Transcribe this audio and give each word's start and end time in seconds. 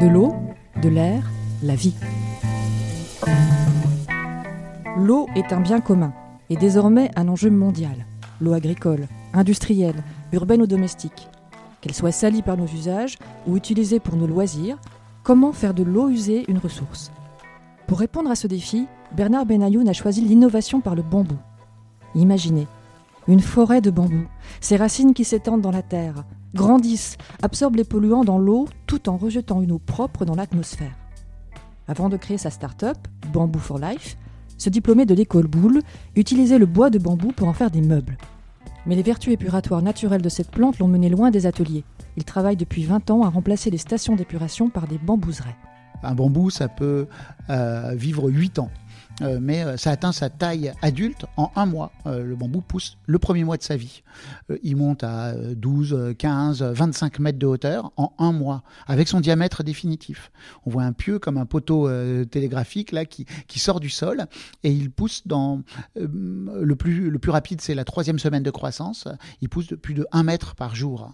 De 0.00 0.06
l'eau, 0.06 0.34
de 0.82 0.88
l'air, 0.88 1.22
la 1.62 1.74
vie. 1.74 1.94
L'eau 4.96 5.26
est 5.34 5.52
un 5.52 5.60
bien 5.60 5.80
commun 5.80 6.12
et 6.48 6.56
désormais 6.56 7.10
un 7.16 7.28
enjeu 7.28 7.50
mondial. 7.50 8.06
L'eau 8.40 8.52
agricole, 8.52 9.08
industrielle, 9.34 10.02
urbaine 10.32 10.62
ou 10.62 10.66
domestique. 10.66 11.28
Qu'elle 11.80 11.94
soit 11.94 12.12
salie 12.12 12.42
par 12.42 12.56
nos 12.56 12.66
usages 12.66 13.18
ou 13.46 13.56
utilisée 13.56 14.00
pour 14.00 14.16
nos 14.16 14.26
loisirs, 14.26 14.78
comment 15.22 15.52
faire 15.52 15.74
de 15.74 15.82
l'eau 15.82 16.08
usée 16.08 16.44
une 16.48 16.58
ressource? 16.58 17.12
Pour 17.86 17.98
répondre 17.98 18.30
à 18.30 18.36
ce 18.36 18.46
défi, 18.46 18.86
Bernard 19.12 19.46
Benayoun 19.46 19.88
a 19.88 19.92
choisi 19.92 20.20
l'innovation 20.20 20.80
par 20.80 20.94
le 20.94 21.02
bambou. 21.02 21.36
Imaginez, 22.14 22.66
une 23.28 23.40
forêt 23.40 23.80
de 23.80 23.90
bambou, 23.90 24.26
ses 24.60 24.76
racines 24.76 25.14
qui 25.14 25.24
s'étendent 25.24 25.60
dans 25.60 25.70
la 25.70 25.82
terre, 25.82 26.24
grandissent, 26.54 27.16
absorbent 27.42 27.76
les 27.76 27.84
polluants 27.84 28.24
dans 28.24 28.38
l'eau 28.38 28.68
tout 28.86 29.08
en 29.08 29.16
rejetant 29.16 29.62
une 29.62 29.72
eau 29.72 29.78
propre 29.78 30.24
dans 30.24 30.34
l'atmosphère. 30.34 30.96
Avant 31.88 32.08
de 32.08 32.16
créer 32.16 32.38
sa 32.38 32.50
start-up, 32.50 32.98
Bamboo 33.32 33.58
for 33.58 33.78
Life, 33.78 34.16
ce 34.58 34.70
diplômé 34.70 35.06
de 35.06 35.14
l'école 35.14 35.46
Boulle 35.46 35.80
utilisait 36.16 36.58
le 36.58 36.66
bois 36.66 36.90
de 36.90 36.98
bambou 36.98 37.32
pour 37.32 37.48
en 37.48 37.52
faire 37.52 37.70
des 37.70 37.80
meubles. 37.80 38.18
Mais 38.86 38.94
les 38.94 39.02
vertus 39.02 39.32
épuratoires 39.32 39.82
naturelles 39.82 40.22
de 40.22 40.28
cette 40.28 40.50
plante 40.50 40.78
l'ont 40.78 40.88
mené 40.88 41.08
loin 41.08 41.30
des 41.30 41.46
ateliers. 41.46 41.84
Il 42.16 42.24
travaille 42.24 42.56
depuis 42.56 42.84
20 42.84 43.10
ans 43.10 43.22
à 43.22 43.28
remplacer 43.28 43.70
les 43.70 43.78
stations 43.78 44.16
d'épuration 44.16 44.68
par 44.68 44.86
des 44.86 44.98
bambouseraies. 44.98 45.56
Un 46.02 46.14
bambou, 46.14 46.50
ça 46.50 46.68
peut 46.68 47.06
euh, 47.50 47.94
vivre 47.94 48.30
8 48.30 48.58
ans. 48.58 48.70
Euh, 49.22 49.38
mais 49.40 49.64
euh, 49.64 49.76
ça 49.76 49.90
atteint 49.90 50.12
sa 50.12 50.30
taille 50.30 50.72
adulte 50.82 51.26
en 51.36 51.50
un 51.56 51.66
mois. 51.66 51.92
Euh, 52.06 52.24
le 52.24 52.36
bambou 52.36 52.60
pousse 52.60 52.96
le 53.06 53.18
premier 53.18 53.44
mois 53.44 53.56
de 53.56 53.62
sa 53.62 53.76
vie. 53.76 54.02
il 54.62 54.76
monte 54.76 55.04
à 55.04 55.34
12, 55.34 56.14
15, 56.18 56.62
25 56.62 57.18
mètres 57.18 57.38
de 57.38 57.46
hauteur 57.46 57.92
en 57.96 58.12
un 58.18 58.32
mois, 58.32 58.62
avec 58.86 59.08
son 59.08 59.20
diamètre 59.20 59.62
définitif. 59.62 60.30
On 60.64 60.70
voit 60.70 60.84
un 60.84 60.92
pieu 60.92 61.18
comme 61.18 61.36
un 61.36 61.46
poteau 61.46 61.88
télégraphique 62.26 62.92
là 62.92 63.04
qui, 63.04 63.26
sort 63.60 63.80
du 63.80 63.90
sol 63.90 64.26
et 64.62 64.72
il 64.72 64.90
pousse 64.90 65.26
dans 65.26 65.62
le 65.96 66.74
plus, 66.74 67.10
le 67.10 67.18
plus 67.18 67.30
rapide, 67.30 67.60
c'est 67.60 67.74
la 67.74 67.84
troisième 67.84 68.18
semaine 68.18 68.42
de 68.42 68.50
croissance. 68.50 69.06
Il 69.42 69.48
pousse 69.48 69.66
de 69.66 69.76
plus 69.76 69.94
de 69.94 70.06
1 70.12 70.22
mètre 70.22 70.54
par 70.54 70.74
jour 70.74 71.12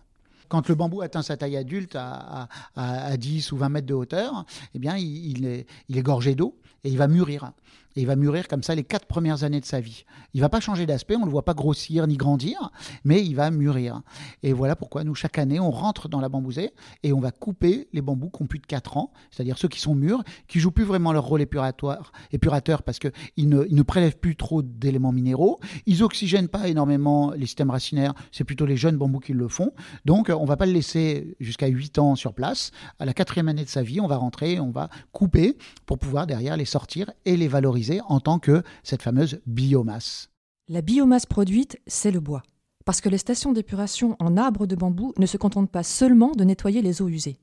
quand 0.48 0.68
le 0.68 0.74
bambou 0.76 1.02
atteint 1.02 1.22
sa 1.22 1.36
taille 1.36 1.56
adulte 1.56 1.96
à, 1.96 2.48
à, 2.76 3.16
10 3.16 3.50
ou 3.50 3.56
20 3.56 3.68
mètres 3.68 3.86
de 3.86 3.94
hauteur, 3.94 4.44
eh 4.74 4.78
bien, 4.78 4.96
il, 4.96 5.44
est, 5.44 5.66
il 5.88 5.98
est 5.98 6.02
gorgé 6.02 6.36
d'eau 6.36 6.56
et 6.84 6.88
il 6.88 6.96
va 6.96 7.08
mûrir. 7.08 7.52
Et 7.96 8.02
il 8.02 8.06
va 8.06 8.14
mûrir 8.16 8.46
comme 8.46 8.62
ça 8.62 8.74
les 8.74 8.84
quatre 8.84 9.06
premières 9.06 9.42
années 9.42 9.60
de 9.60 9.64
sa 9.64 9.80
vie. 9.80 10.04
Il 10.34 10.42
va 10.42 10.48
pas 10.50 10.60
changer 10.60 10.84
d'aspect, 10.84 11.16
on 11.16 11.24
le 11.24 11.30
voit 11.30 11.44
pas 11.44 11.54
grossir 11.54 12.06
ni 12.06 12.16
grandir, 12.16 12.70
mais 13.04 13.24
il 13.24 13.34
va 13.34 13.50
mûrir. 13.50 14.02
Et 14.42 14.52
voilà 14.52 14.76
pourquoi 14.76 15.02
nous, 15.02 15.14
chaque 15.14 15.38
année, 15.38 15.58
on 15.58 15.70
rentre 15.70 16.08
dans 16.08 16.20
la 16.20 16.28
bambousée 16.28 16.72
et 17.02 17.12
on 17.12 17.20
va 17.20 17.30
couper 17.30 17.88
les 17.94 18.02
bambous 18.02 18.30
qui 18.30 18.42
ont 18.42 18.46
plus 18.46 18.58
de 18.58 18.66
4 18.66 18.98
ans, 18.98 19.12
c'est-à-dire 19.30 19.56
ceux 19.56 19.68
qui 19.68 19.80
sont 19.80 19.94
mûrs, 19.94 20.22
qui 20.46 20.60
jouent 20.60 20.70
plus 20.70 20.84
vraiment 20.84 21.12
leur 21.12 21.24
rôle 21.24 21.40
épuratoire, 21.40 22.12
épurateur 22.32 22.82
parce 22.82 22.98
qu'ils 22.98 23.48
ne, 23.48 23.64
ils 23.68 23.74
ne 23.74 23.82
prélèvent 23.82 24.18
plus 24.18 24.36
trop 24.36 24.60
d'éléments 24.60 25.12
minéraux. 25.12 25.58
Ils 25.86 26.02
oxygènent 26.02 26.48
pas 26.48 26.68
énormément 26.68 27.32
les 27.32 27.46
systèmes 27.46 27.70
racinaires, 27.70 28.12
c'est 28.30 28.44
plutôt 28.44 28.66
les 28.66 28.76
jeunes 28.76 28.98
bambous 28.98 29.20
qui 29.20 29.32
le 29.32 29.48
font. 29.48 29.72
Donc, 30.04 30.30
on 30.30 30.44
va 30.44 30.58
pas 30.58 30.66
le 30.66 30.72
laisser 30.72 31.34
jusqu'à 31.40 31.66
8 31.66 31.98
ans 31.98 32.14
sur 32.14 32.34
place. 32.34 32.72
À 32.98 33.06
la 33.06 33.14
quatrième 33.14 33.48
année 33.48 33.64
de 33.64 33.70
sa 33.70 33.82
vie, 33.82 34.00
on 34.00 34.06
va 34.06 34.16
rentrer, 34.16 34.60
on 34.60 34.70
va 34.70 34.90
couper 35.12 35.56
pour 35.86 35.98
pouvoir 35.98 36.26
derrière 36.26 36.58
les 36.58 36.66
sortir 36.66 37.10
et 37.24 37.36
les 37.36 37.48
valoriser 37.48 37.85
en 38.08 38.20
tant 38.20 38.38
que 38.38 38.62
cette 38.82 39.02
fameuse 39.02 39.40
biomasse. 39.46 40.30
La 40.68 40.82
biomasse 40.82 41.26
produite, 41.26 41.80
c'est 41.86 42.10
le 42.10 42.20
bois. 42.20 42.42
Parce 42.84 43.00
que 43.00 43.08
les 43.08 43.18
stations 43.18 43.52
d'épuration 43.52 44.16
en 44.18 44.36
arbres 44.36 44.66
de 44.66 44.76
bambou 44.76 45.12
ne 45.18 45.26
se 45.26 45.36
contentent 45.36 45.70
pas 45.70 45.82
seulement 45.82 46.32
de 46.32 46.44
nettoyer 46.44 46.82
les 46.82 47.02
eaux 47.02 47.08
usées. 47.08 47.38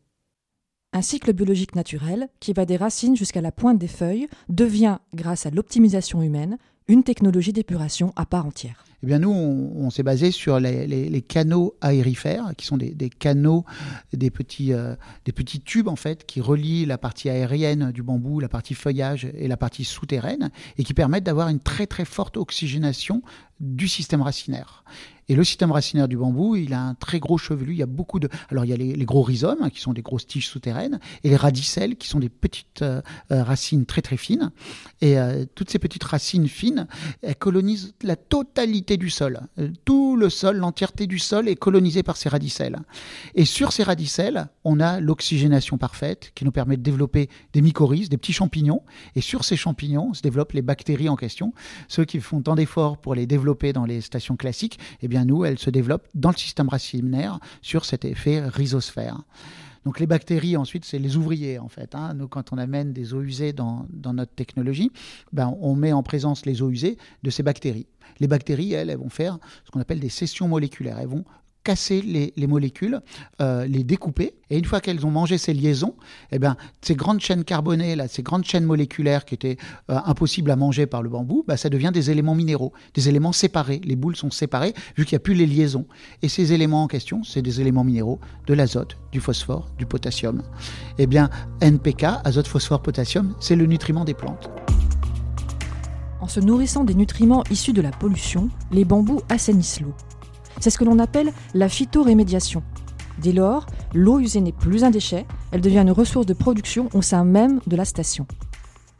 Un 0.93 1.01
cycle 1.01 1.33
biologique 1.33 1.75
naturel, 1.75 2.29
qui 2.39 2.53
va 2.53 2.65
des 2.65 2.77
racines 2.77 3.15
jusqu'à 3.15 3.41
la 3.41 3.51
pointe 3.51 3.79
des 3.79 3.87
feuilles, 3.87 4.27
devient, 4.47 4.99
grâce 5.13 5.45
à 5.45 5.49
l'optimisation 5.49 6.21
humaine, 6.21 6.57
une 6.87 7.03
technologie 7.03 7.53
d'épuration 7.53 8.13
à 8.15 8.25
part 8.25 8.45
entière. 8.45 8.83
Eh 9.03 9.05
bien, 9.05 9.19
nous, 9.19 9.31
on, 9.31 9.89
s'est 9.89 10.01
basé 10.01 10.31
sur 10.31 10.61
les, 10.61 11.25
canaux 11.27 11.75
aérifères, 11.81 12.53
qui 12.57 12.65
sont 12.65 12.77
des, 12.77 13.09
canaux, 13.09 13.65
des 14.13 14.31
petits, 14.31 14.71
euh, 14.71 14.95
des 15.25 15.33
petits 15.33 15.59
tubes, 15.59 15.89
en 15.89 15.97
fait, 15.97 16.25
qui 16.25 16.39
relient 16.39 16.85
la 16.85 16.97
partie 16.97 17.29
aérienne 17.29 17.91
du 17.91 18.01
bambou, 18.01 18.39
la 18.39 18.47
partie 18.47 18.75
feuillage 18.75 19.27
et 19.35 19.49
la 19.49 19.57
partie 19.57 19.83
souterraine, 19.83 20.51
et 20.77 20.85
qui 20.85 20.93
permettent 20.93 21.25
d'avoir 21.25 21.49
une 21.49 21.59
très, 21.59 21.85
très 21.85 22.05
forte 22.05 22.37
oxygénation 22.37 23.21
du 23.63 23.87
système 23.87 24.21
racinaire. 24.21 24.83
Et 25.29 25.35
le 25.35 25.43
système 25.43 25.71
racinaire 25.71 26.07
du 26.07 26.17
bambou, 26.17 26.55
il 26.55 26.73
a 26.73 26.81
un 26.81 26.95
très 26.95 27.19
gros 27.19 27.37
chevelu. 27.37 27.73
Il 27.73 27.77
y 27.77 27.83
a 27.83 27.87
beaucoup 27.87 28.19
de. 28.19 28.29
Alors, 28.49 28.65
il 28.65 28.69
y 28.69 28.73
a 28.73 28.77
les, 28.77 29.05
gros 29.05 29.21
rhizomes, 29.21 29.59
hein, 29.61 29.69
qui 29.69 29.79
sont 29.79 29.93
des 29.93 30.01
grosses 30.01 30.27
tiges 30.27 30.49
souterraines, 30.49 30.99
et 31.23 31.29
les 31.29 31.35
radicelles, 31.35 31.95
qui 31.95 32.07
sont 32.07 32.19
des 32.19 32.29
petites 32.29 32.81
euh, 32.81 33.01
euh, 33.31 33.43
racines 33.43 33.85
très, 33.85 34.01
très 34.01 34.17
fines. 34.17 34.51
Et 35.01 35.17
euh, 35.17 35.45
toutes 35.55 35.69
ces 35.69 35.79
petites 35.79 36.03
racines 36.03 36.47
fines, 36.47 36.87
elles 37.21 37.35
colonisent 37.35 37.93
la 38.01 38.15
totalité 38.15 38.97
du 38.97 39.09
sol. 39.09 39.41
Tout 39.85 40.15
le 40.15 40.29
sol, 40.29 40.57
l'entièreté 40.57 41.07
du 41.07 41.19
sol 41.19 41.47
est 41.47 41.55
colonisé 41.55 42.03
par 42.03 42.17
ces 42.17 42.29
radicelles. 42.29 42.79
Et 43.35 43.45
sur 43.45 43.71
ces 43.71 43.83
radicelles, 43.83 44.47
on 44.63 44.79
a 44.79 44.99
l'oxygénation 44.99 45.77
parfaite, 45.77 46.31
qui 46.35 46.43
nous 46.43 46.51
permet 46.51 46.77
de 46.77 46.81
développer 46.81 47.29
des 47.53 47.61
mycorhizes, 47.61 48.09
des 48.09 48.17
petits 48.17 48.33
champignons. 48.33 48.81
Et 49.15 49.21
sur 49.21 49.45
ces 49.45 49.55
champignons 49.55 50.13
se 50.13 50.21
développent 50.21 50.53
les 50.53 50.61
bactéries 50.61 51.09
en 51.09 51.15
question. 51.15 51.53
Ceux 51.87 52.05
qui 52.05 52.19
font 52.19 52.41
tant 52.41 52.55
d'efforts 52.55 52.97
pour 52.97 53.15
les 53.15 53.25
développer 53.25 53.52
dans 53.73 53.85
les 53.85 54.01
stations 54.01 54.35
classiques, 54.35 54.79
eh 55.01 55.07
bien 55.07 55.25
nous, 55.25 55.45
elles 55.45 55.59
se 55.59 55.69
développent 55.69 56.07
dans 56.13 56.31
le 56.31 56.37
système 56.37 56.69
racinaire 56.69 57.39
sur 57.61 57.85
cet 57.85 58.05
effet 58.05 58.41
rhizosphère. 58.41 59.23
Donc 59.85 59.99
les 59.99 60.07
bactéries, 60.07 60.55
ensuite, 60.55 60.85
c'est 60.85 60.99
les 60.99 61.17
ouvriers, 61.17 61.59
en 61.59 61.67
fait. 61.67 61.93
Hein. 61.93 62.13
Nous, 62.13 62.27
quand 62.27 62.53
on 62.53 62.57
amène 62.57 62.93
des 62.93 63.13
eaux 63.13 63.21
usées 63.21 63.53
dans, 63.53 63.85
notre 64.13 64.33
technologie, 64.33 64.91
ben, 65.33 65.55
on 65.59 65.75
met 65.75 65.91
en 65.91 66.03
présence 66.03 66.45
les 66.45 66.61
eaux 66.61 66.69
usées 66.69 66.97
de 67.23 67.29
ces 67.29 67.43
bactéries. 67.43 67.87
Les 68.19 68.27
bactéries, 68.27 68.73
elles, 68.73 68.89
elles 68.89 68.97
vont 68.97 69.09
faire 69.09 69.39
ce 69.65 69.71
qu'on 69.71 69.81
appelle 69.81 69.99
des 69.99 70.09
sessions 70.09 70.47
moléculaires. 70.47 70.99
Elles 70.99 71.07
vont 71.07 71.25
casser 71.63 72.01
les, 72.01 72.47
molécules, 72.47 73.01
euh, 73.41 73.65
les 73.65 73.83
découper. 73.83 74.35
Et 74.49 74.57
une 74.57 74.65
fois 74.65 74.81
qu'elles 74.81 75.05
ont 75.05 75.11
mangé 75.11 75.37
ces 75.37 75.53
liaisons, 75.53 75.95
eh 76.31 76.39
ben, 76.39 76.57
ces 76.81 76.95
grandes 76.95 77.21
chaînes 77.21 77.43
carbonées, 77.43 77.95
là, 77.95 78.07
ces 78.07 78.21
grandes 78.21 78.43
chaînes 78.43 78.65
moléculaires 78.65 79.25
qui 79.25 79.33
étaient 79.35 79.57
euh, 79.89 79.97
impossibles 80.05 80.51
à 80.51 80.55
manger 80.55 80.85
par 80.85 81.01
le 81.01 81.09
bambou, 81.09 81.43
bah, 81.47 81.57
ça 81.57 81.69
devient 81.69 81.91
des 81.93 82.11
éléments 82.11 82.35
minéraux, 82.35 82.73
des 82.93 83.09
éléments 83.09 83.31
séparés. 83.31 83.81
Les 83.83 83.95
boules 83.95 84.15
sont 84.15 84.31
séparées 84.31 84.73
vu 84.97 85.05
qu'il 85.05 85.15
n'y 85.15 85.21
a 85.21 85.23
plus 85.23 85.33
les 85.33 85.47
liaisons. 85.47 85.87
Et 86.21 86.29
ces 86.29 86.53
éléments 86.53 86.83
en 86.83 86.87
question, 86.87 87.23
c'est 87.23 87.41
des 87.41 87.61
éléments 87.61 87.83
minéraux, 87.83 88.19
de 88.45 88.53
l'azote, 88.53 88.97
du 89.11 89.19
phosphore, 89.19 89.69
du 89.77 89.85
potassium. 89.85 90.43
Eh 90.97 91.07
bien, 91.07 91.29
NPK, 91.61 92.03
azote, 92.23 92.47
phosphore, 92.47 92.81
potassium, 92.81 93.35
c'est 93.39 93.55
le 93.55 93.65
nutriment 93.65 94.05
des 94.05 94.13
plantes. 94.13 94.49
En 96.23 96.27
se 96.27 96.39
nourrissant 96.39 96.85
des 96.85 96.93
nutriments 96.93 97.43
issus 97.51 97.73
de 97.73 97.81
la 97.81 97.91
pollution, 97.91 98.49
les 98.71 98.85
bambous 98.85 99.21
assainissent 99.29 99.81
l'eau. 99.81 99.93
C'est 100.63 100.69
ce 100.69 100.77
que 100.77 100.85
l'on 100.85 100.99
appelle 100.99 101.33
la 101.53 101.67
phytorémédiation. 101.67 102.63
Dès 103.21 103.33
lors, 103.33 103.65
l'eau 103.93 104.21
usée 104.21 104.39
n'est 104.39 104.53
plus 104.53 104.85
un 104.85 104.91
déchet, 104.91 105.25
elle 105.51 105.59
devient 105.59 105.79
une 105.79 105.91
ressource 105.91 106.25
de 106.25 106.33
production 106.33 106.87
au 106.93 107.01
sein 107.01 107.25
même 107.25 107.59
de 107.67 107.75
la 107.75 107.83
station. 107.83 108.25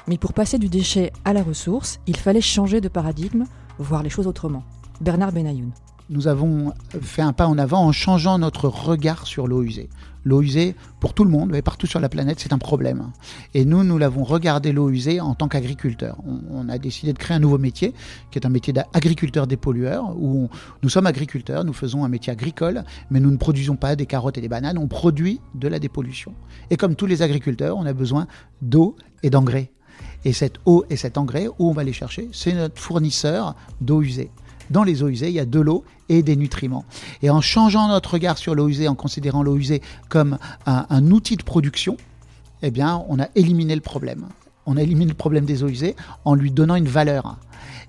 Mais 0.10 0.18
pour 0.18 0.34
passer 0.34 0.58
du 0.58 0.68
déchet 0.68 1.14
à 1.24 1.32
la 1.32 1.42
ressource, 1.42 2.02
il 2.06 2.18
fallait 2.18 2.42
changer 2.42 2.82
de 2.82 2.90
paradigme, 2.90 3.46
voir 3.80 4.04
les 4.04 4.10
choses 4.10 4.28
autrement. 4.28 4.64
Bernard 5.00 5.32
Benayoun 5.32 5.72
nous 6.10 6.28
avons 6.28 6.74
fait 7.02 7.22
un 7.22 7.34
pas 7.34 7.48
en 7.48 7.58
avant 7.58 7.86
en 7.86 7.92
changeant 7.92 8.38
notre 8.38 8.68
regard 8.68 9.28
sur 9.28 9.48
l'eau 9.48 9.64
usée. 9.64 9.90
L'eau 10.26 10.42
usée, 10.42 10.76
pour 11.02 11.14
tout 11.14 11.26
le 11.26 11.30
monde, 11.30 11.54
et 11.54 11.62
partout 11.62 11.86
sur 11.86 12.00
la 12.00 12.08
planète, 12.08 12.40
c'est 12.40 12.54
un 12.54 12.58
problème. 12.58 13.12
Et 13.54 13.66
nous, 13.66 13.84
nous 13.84 13.98
l'avons 13.98 14.24
regardé 14.24 14.72
l'eau 14.72 14.90
usée 14.90 15.20
en 15.20 15.36
tant 15.36 15.50
qu'agriculteur. 15.50 16.18
On, 16.50 16.70
a 16.70 16.78
décidé 16.78 17.12
de 17.12 17.18
créer 17.18 17.36
un 17.36 17.42
nouveau 17.42 17.58
métier, 17.58 17.94
qui 18.32 18.40
est 18.40 18.46
un 18.46 18.50
métier 18.50 18.72
d'agriculteur 18.72 19.48
dépollueur, 19.48 20.16
où 20.18 20.50
nous 20.82 20.90
sommes 20.90 21.08
agriculteurs, 21.08 21.66
nous 21.66 21.74
faisons 21.74 22.06
un 22.06 22.10
métier 22.10 22.32
agricole, 22.32 22.86
mais 23.10 23.20
nous 23.20 23.32
ne 23.32 23.38
produisons 23.38 23.76
pas 23.76 23.98
des 23.98 24.06
carottes 24.06 24.38
et 24.38 24.42
des 24.42 24.48
bananes, 24.48 24.78
on 24.78 24.88
produit 24.88 25.42
de 25.56 25.68
la 25.68 25.80
dépollution. 25.80 26.34
Et 26.70 26.78
comme 26.78 26.96
tous 26.96 27.06
les 27.06 27.22
agriculteurs, 27.22 27.76
on 27.76 27.86
a 27.86 27.94
besoin 27.94 28.28
d'eau 28.62 28.96
et 29.24 29.30
d'engrais. 29.30 29.72
Et 30.24 30.32
cette 30.32 30.56
eau 30.66 30.86
et 30.90 30.96
cet 30.96 31.18
engrais, 31.18 31.48
où 31.60 31.70
on 31.70 31.74
va 31.74 31.84
les 31.84 31.92
chercher? 31.92 32.30
C'est 32.32 32.54
notre 32.54 32.80
fournisseur 32.80 33.56
d'eau 33.82 34.02
usée 34.02 34.32
dans 34.74 34.84
les 34.84 35.04
eaux 35.04 35.08
usées, 35.08 35.30
il 35.30 35.36
y 35.36 35.40
a 35.40 35.46
de 35.46 35.60
l'eau 35.62 35.86
et 36.10 36.22
des 36.24 36.36
nutriments. 36.36 36.84
Et 37.22 37.30
en 37.30 37.40
changeant 37.40 37.88
notre 37.88 38.16
regard 38.16 38.38
sur 38.38 38.56
l'eau 38.56 38.68
usée, 38.68 38.90
en 38.90 38.96
considérant 38.96 39.44
l'eau 39.44 39.56
usée 39.56 39.82
comme 40.10 40.38
un, 40.66 41.12
outil 41.12 41.38
de 41.38 41.44
production, 41.44 41.96
eh 42.62 42.72
on 43.08 43.20
a 43.20 43.28
éliminé 43.36 43.76
le 43.76 43.82
problème. 43.82 44.26
On 44.66 44.76
a 44.76 44.82
éliminé 44.82 45.12
le 45.12 45.18
problème 45.18 45.46
des 45.46 45.64
eaux 45.64 45.70
usées 45.70 45.96
en 46.26 46.36
lui 46.36 46.52
donnant 46.52 46.76
une 46.76 46.88
valeur. 46.88 47.38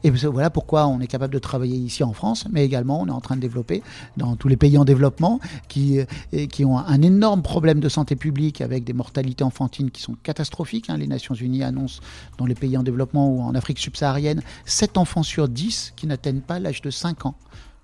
Et 0.03 0.11
voilà 0.11 0.51
pourquoi 0.51 0.87
on 0.87 1.01
est 1.01 1.07
capable 1.07 1.33
de 1.33 1.39
travailler 1.39 1.77
ici 1.77 2.03
en 2.03 2.13
France, 2.13 2.47
mais 2.51 2.65
également 2.65 3.01
on 3.01 3.07
est 3.07 3.13
en 3.13 3.21
train 3.21 3.37
de 3.37 3.41
développer 3.41 3.83
dans 4.17 4.37
tous 4.37 4.49
les 4.49 4.57
pays 4.57 4.77
en 4.79 4.85
développement 4.85 5.41
qui, 5.69 6.01
euh, 6.01 6.65
ont 6.65 6.79
un 6.79 7.03
énorme 7.03 7.43
problème 7.43 7.81
de 7.81 7.89
santé 7.89 8.17
publique 8.17 8.61
avec 8.61 8.85
des 8.85 8.93
mortalités 8.93 9.45
enfantines 9.45 9.91
qui 9.91 10.01
sont 10.01 10.17
catastrophiques. 10.23 10.91
Hein. 10.91 10.97
Les 10.97 11.07
Nations 11.07 11.35
Unies 11.35 11.63
annoncent 11.63 12.01
dans 12.39 12.47
les 12.47 12.55
pays 12.55 12.77
en 12.77 12.83
développement 12.83 13.29
ou 13.29 13.41
en 13.41 13.55
Afrique 13.55 13.79
subsaharienne 13.79 14.43
7 14.65 14.99
enfants 14.99 15.23
sur 15.23 15.49
10 15.49 15.93
qui 15.97 16.07
n'atteignent 16.07 16.41
pas 16.41 16.59
l'âge 16.59 16.81
de 16.81 16.91
5 16.91 17.27
ans 17.27 17.35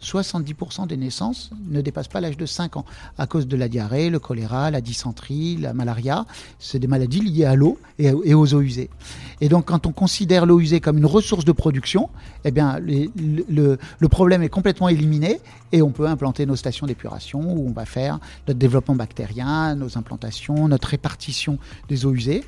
70% 0.02 0.86
des 0.86 0.96
naissances 0.96 1.50
ne 1.68 1.80
dépassent 1.80 2.08
pas 2.08 2.20
l'âge 2.20 2.36
de 2.36 2.46
5 2.46 2.76
ans 2.76 2.84
à 3.18 3.26
cause 3.26 3.46
de 3.46 3.56
la 3.56 3.68
diarrhée, 3.68 4.10
le 4.10 4.18
choléra, 4.18 4.70
la 4.70 4.80
dysenterie, 4.80 5.56
la 5.56 5.72
malaria. 5.74 6.26
C'est 6.58 6.78
des 6.78 6.86
maladies 6.86 7.20
liées 7.20 7.44
à 7.44 7.54
l'eau 7.54 7.78
et, 7.98 8.12
aux 8.12 8.54
eaux 8.54 8.60
usées. 8.60 8.90
Et 9.40 9.48
donc, 9.48 9.66
quand 9.66 9.86
on 9.86 9.92
considère 9.92 10.46
l'eau 10.46 10.60
usée 10.60 10.80
comme 10.80 10.98
une 10.98 11.06
ressource 11.06 11.44
de 11.44 11.52
production, 11.52 12.08
eh 12.44 12.50
bien, 12.50 12.78
le, 12.78 13.78
le, 13.98 14.08
problème 14.08 14.42
est 14.42 14.48
complètement 14.48 14.88
éliminé 14.88 15.40
et 15.72 15.82
on 15.82 15.90
peut 15.90 16.06
implanter 16.06 16.46
nos 16.46 16.56
stations 16.56 16.86
d'épuration 16.86 17.40
où 17.40 17.68
on 17.68 17.72
va 17.72 17.84
faire 17.84 18.18
notre 18.48 18.58
développement 18.58 18.94
bactérien, 18.94 19.74
nos 19.74 19.98
implantations, 19.98 20.68
notre 20.68 20.88
répartition 20.88 21.58
des 21.88 22.06
eaux 22.06 22.14
usées 22.14 22.44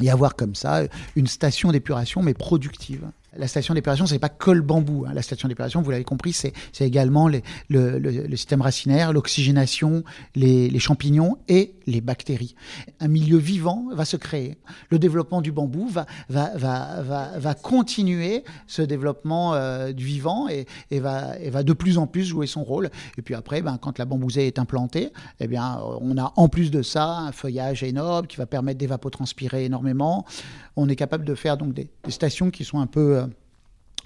et 0.00 0.10
avoir 0.10 0.36
comme 0.36 0.54
ça 0.54 0.82
une 1.16 1.26
station 1.26 1.70
d'épuration 1.70 2.22
mais 2.22 2.34
productive. 2.34 3.10
La 3.34 3.48
station 3.48 3.72
d'épuration, 3.72 4.06
c'est 4.06 4.18
pas 4.18 4.28
que 4.28 4.50
le 4.50 4.60
bambou. 4.60 5.06
Hein. 5.06 5.14
La 5.14 5.22
station 5.22 5.48
d'épuration, 5.48 5.80
vous 5.80 5.90
l'avez 5.90 6.04
compris, 6.04 6.34
c'est 6.34 6.52
également 6.80 7.28
le, 7.28 8.36
système 8.36 8.60
racinaire, 8.60 9.12
l'oxygénation, 9.12 10.04
les, 10.34 10.78
champignons 10.78 11.38
et 11.48 11.74
les 11.86 12.02
bactéries. 12.02 12.54
Un 13.00 13.08
milieu 13.08 13.38
vivant 13.38 13.86
va 13.94 14.04
se 14.04 14.18
créer. 14.18 14.58
Le 14.90 14.98
développement 14.98 15.40
du 15.40 15.50
bambou 15.50 15.88
va, 16.28 17.54
continuer 17.62 18.44
ce 18.66 18.82
développement 18.82 19.54
euh, 19.54 19.92
du 19.92 20.04
vivant 20.04 20.48
et, 20.48 20.66
va, 21.00 21.62
de 21.62 21.72
plus 21.72 21.96
en 21.96 22.06
plus 22.06 22.24
jouer 22.24 22.46
son 22.46 22.64
rôle. 22.64 22.90
Et 23.16 23.22
puis 23.22 23.34
après, 23.34 23.62
ben, 23.62 23.78
quand 23.80 23.98
la 23.98 24.04
bambousée 24.04 24.46
est 24.46 24.58
implantée, 24.58 25.10
eh 25.40 25.46
bien, 25.46 25.80
on 26.02 26.18
a 26.18 26.34
en 26.36 26.48
plus 26.48 26.70
de 26.70 26.82
ça 26.82 27.16
un 27.18 27.32
feuillage 27.32 27.82
énorme 27.82 28.26
qui 28.26 28.36
va 28.36 28.44
permettre 28.44 28.78
d'évapotranspirer 28.78 29.64
énormément. 29.64 30.26
On 30.76 30.88
est 30.88 30.96
capable 30.96 31.24
de 31.24 31.34
faire 31.34 31.56
donc 31.56 31.72
des, 31.72 31.88
des 32.04 32.10
stations 32.10 32.50
qui 32.50 32.64
sont 32.64 32.80
un 32.80 32.86
peu 32.86 33.16
euh, 33.16 33.21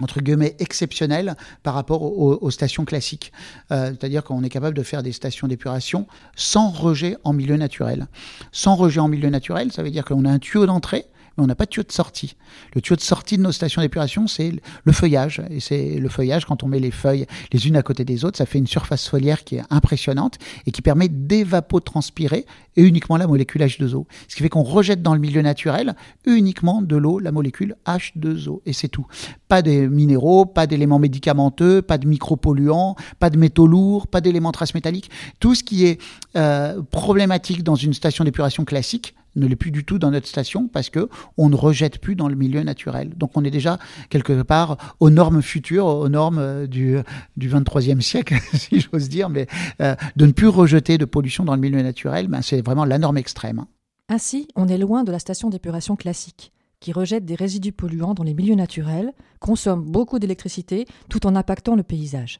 entre 0.01 0.21
guillemets 0.21 0.55
exceptionnel 0.59 1.35
par 1.63 1.73
rapport 1.73 2.03
aux, 2.03 2.51
stations 2.51 2.85
classiques. 2.85 3.31
Euh, 3.71 3.89
c'est-à-dire 3.89 4.23
qu'on 4.23 4.43
est 4.43 4.49
capable 4.49 4.75
de 4.75 4.83
faire 4.83 5.03
des 5.03 5.11
stations 5.11 5.47
d'épuration 5.47 6.07
sans 6.35 6.69
rejet 6.69 7.17
en 7.23 7.33
milieu 7.33 7.57
naturel. 7.57 8.07
Sans 8.51 8.75
rejet 8.75 8.99
en 8.99 9.07
milieu 9.07 9.29
naturel, 9.29 9.71
ça 9.71 9.83
veut 9.83 9.91
dire 9.91 10.05
qu'on 10.05 10.25
a 10.25 10.31
un 10.31 10.39
tuyau 10.39 10.65
d'entrée 10.65 11.07
mais 11.37 11.43
on 11.43 11.47
n'a 11.47 11.55
pas 11.55 11.65
de 11.65 11.69
tuyau 11.69 11.83
de 11.83 11.91
sortie. 11.91 12.35
Le 12.73 12.81
tuyau 12.81 12.95
de 12.95 13.01
sortie 13.01 13.37
de 13.37 13.43
nos 13.43 13.51
stations 13.51 13.81
d'épuration, 13.81 14.27
c'est 14.27 14.51
le 14.83 14.91
feuillage. 14.91 15.41
Et 15.49 15.59
c'est 15.59 15.99
le 15.99 16.09
feuillage, 16.09 16.45
quand 16.45 16.63
on 16.63 16.67
met 16.67 16.79
les 16.79 16.91
feuilles 16.91 17.25
les 17.51 17.67
unes 17.67 17.75
à 17.75 17.83
côté 17.83 18.05
des 18.05 18.25
autres, 18.25 18.37
ça 18.37 18.45
fait 18.45 18.57
une 18.57 18.67
surface 18.67 19.07
foliaire 19.07 19.43
qui 19.43 19.55
est 19.57 19.63
impressionnante 19.69 20.37
et 20.65 20.71
qui 20.71 20.81
permet 20.81 21.09
d'évapotranspirer 21.09 22.45
et 22.75 22.81
uniquement 22.81 23.17
la 23.17 23.27
molécule 23.27 23.61
H2O. 23.61 24.05
Ce 24.27 24.35
qui 24.35 24.43
fait 24.43 24.49
qu'on 24.49 24.63
rejette 24.63 25.01
dans 25.01 25.13
le 25.13 25.19
milieu 25.19 25.41
naturel 25.41 25.95
uniquement 26.25 26.81
de 26.81 26.95
l'eau, 26.95 27.19
la 27.19 27.31
molécule 27.31 27.75
H2O. 27.85 28.61
Et 28.65 28.73
c'est 28.73 28.87
tout. 28.87 29.05
Pas 29.47 29.61
de 29.61 29.87
minéraux, 29.87 30.45
pas 30.45 30.67
d'éléments 30.67 30.99
médicamenteux, 30.99 31.81
pas 31.81 31.97
de 31.97 32.07
micropolluants, 32.07 32.95
pas 33.19 33.29
de 33.29 33.37
métaux 33.37 33.67
lourds, 33.67 34.07
pas 34.07 34.21
d'éléments 34.21 34.51
traces 34.51 34.73
métalliques. 34.73 35.09
Tout 35.39 35.55
ce 35.55 35.63
qui 35.63 35.85
est 35.85 36.01
euh, 36.35 36.81
problématique 36.91 37.63
dans 37.63 37.75
une 37.75 37.93
station 37.93 38.23
d'épuration 38.23 38.65
classique 38.65 39.15
ne 39.37 39.47
l'est 39.47 39.55
plus 39.55 39.71
du 39.71 39.85
tout 39.85 39.99
dans 39.99 40.11
notre 40.11 40.27
station 40.27 40.67
parce 40.67 40.89
que 40.89 41.09
on 41.37 41.49
ne 41.49 41.55
rejette 41.55 41.99
plus 41.99 42.15
dans 42.15 42.27
le 42.27 42.35
milieu 42.35 42.63
naturel. 42.63 43.13
Donc 43.15 43.31
on 43.35 43.43
est 43.43 43.51
déjà 43.51 43.77
quelque 44.09 44.41
part 44.41 44.77
aux 44.99 45.09
normes 45.09 45.41
futures, 45.41 45.85
aux 45.85 46.09
normes 46.09 46.39
euh, 46.39 46.67
du, 46.67 46.97
du 47.37 47.49
23e 47.49 48.01
siècle, 48.01 48.35
si 48.53 48.81
j'ose 48.81 49.09
dire, 49.09 49.29
mais 49.29 49.47
euh, 49.81 49.95
de 50.15 50.25
ne 50.25 50.31
plus 50.31 50.47
rejeter 50.47 50.97
de 50.97 51.05
pollution 51.05 51.45
dans 51.45 51.55
le 51.55 51.61
milieu 51.61 51.81
naturel, 51.81 52.27
ben, 52.27 52.41
c'est 52.41 52.61
vraiment 52.61 52.85
la 52.85 52.97
norme 52.97 53.17
extrême. 53.17 53.65
Ainsi, 54.09 54.47
on 54.55 54.67
est 54.67 54.77
loin 54.77 55.03
de 55.03 55.11
la 55.11 55.19
station 55.19 55.49
d'épuration 55.49 55.95
classique 55.95 56.51
qui 56.79 56.91
rejette 56.91 57.25
des 57.25 57.35
résidus 57.35 57.71
polluants 57.71 58.13
dans 58.13 58.23
les 58.23 58.35
milieux 58.35 58.55
naturels, 58.55 59.13
consomme 59.39 59.83
beaucoup 59.83 60.19
d'électricité 60.19 60.85
tout 61.09 61.25
en 61.25 61.35
impactant 61.35 61.75
le 61.75 61.83
paysage. 61.83 62.39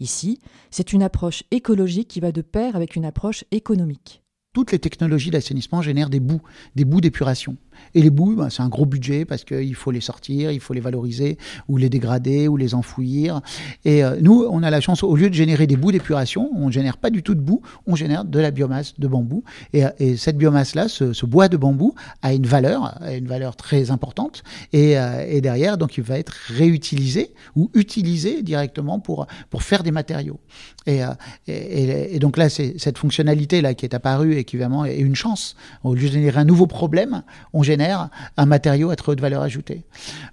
Ici, 0.00 0.40
c'est 0.70 0.92
une 0.92 1.02
approche 1.02 1.44
écologique 1.50 2.08
qui 2.08 2.20
va 2.20 2.32
de 2.32 2.42
pair 2.42 2.76
avec 2.76 2.96
une 2.96 3.04
approche 3.04 3.44
économique 3.52 4.24
toutes 4.56 4.72
les 4.72 4.78
technologies 4.78 5.28
d'assainissement 5.30 5.82
génèrent 5.82 6.08
des 6.08 6.18
bouts, 6.18 6.40
des 6.76 6.86
bouts 6.86 7.02
d'épuration. 7.02 7.58
Et 7.96 8.02
les 8.02 8.10
boues, 8.10 8.36
ben, 8.36 8.50
c'est 8.50 8.60
un 8.60 8.68
gros 8.68 8.84
budget 8.84 9.24
parce 9.24 9.42
qu'il 9.42 9.74
faut 9.74 9.90
les 9.90 10.02
sortir, 10.02 10.50
il 10.50 10.60
faut 10.60 10.74
les 10.74 10.80
valoriser, 10.80 11.38
ou 11.66 11.78
les 11.78 11.88
dégrader, 11.88 12.46
ou 12.46 12.58
les 12.58 12.74
enfouir. 12.74 13.40
Et 13.86 14.04
euh, 14.04 14.18
nous, 14.20 14.46
on 14.50 14.62
a 14.62 14.68
la 14.68 14.82
chance, 14.82 15.02
au 15.02 15.16
lieu 15.16 15.30
de 15.30 15.34
générer 15.34 15.66
des 15.66 15.78
bouts 15.78 15.92
d'épuration, 15.92 16.50
on 16.54 16.66
ne 16.66 16.72
génère 16.72 16.98
pas 16.98 17.08
du 17.08 17.22
tout 17.22 17.34
de 17.34 17.40
boue, 17.40 17.62
on 17.86 17.96
génère 17.96 18.26
de 18.26 18.38
la 18.38 18.50
biomasse 18.50 19.00
de 19.00 19.08
bambou. 19.08 19.44
Et, 19.72 19.86
euh, 19.86 20.16
cette 20.18 20.36
biomasse-là, 20.36 20.88
ce, 20.88 21.24
bois 21.24 21.48
de 21.48 21.56
bambou, 21.56 21.94
a 22.20 22.34
une 22.34 22.44
valeur, 22.44 23.00
une 23.10 23.26
valeur 23.26 23.56
très 23.56 23.90
importante. 23.90 24.42
Euh, 24.74 25.24
et, 25.26 25.40
derrière, 25.40 25.78
donc, 25.78 25.96
il 25.96 26.04
va 26.04 26.18
être 26.18 26.34
réutilisé 26.48 27.32
ou 27.54 27.70
utilisé 27.72 28.42
directement 28.42 29.00
pour, 29.00 29.26
pour 29.48 29.62
faire 29.62 29.84
des 29.84 29.90
matériaux. 29.90 30.38
Et, 30.86 31.00
et, 31.48 32.18
donc 32.18 32.36
là, 32.36 32.50
c'est 32.50 32.74
cette 32.76 32.98
fonctionnalité-là 32.98 33.72
qui 33.72 33.86
est 33.86 33.94
apparue 33.94 34.36
et 34.36 34.44
qui 34.44 34.58
vraiment 34.58 34.84
est 34.84 34.98
une 34.98 35.16
chance. 35.16 35.56
Au 35.82 35.94
lieu 35.94 36.08
de 36.08 36.12
générer 36.12 36.40
un 36.40 36.44
nouveau 36.44 36.66
problème, 36.66 37.22
on 37.52 37.62
génère 37.62 37.85
un 37.92 38.46
matériau 38.46 38.90
à 38.90 38.96
très 38.96 39.12
haute 39.12 39.20
valeur 39.20 39.42
ajoutée. 39.42 39.84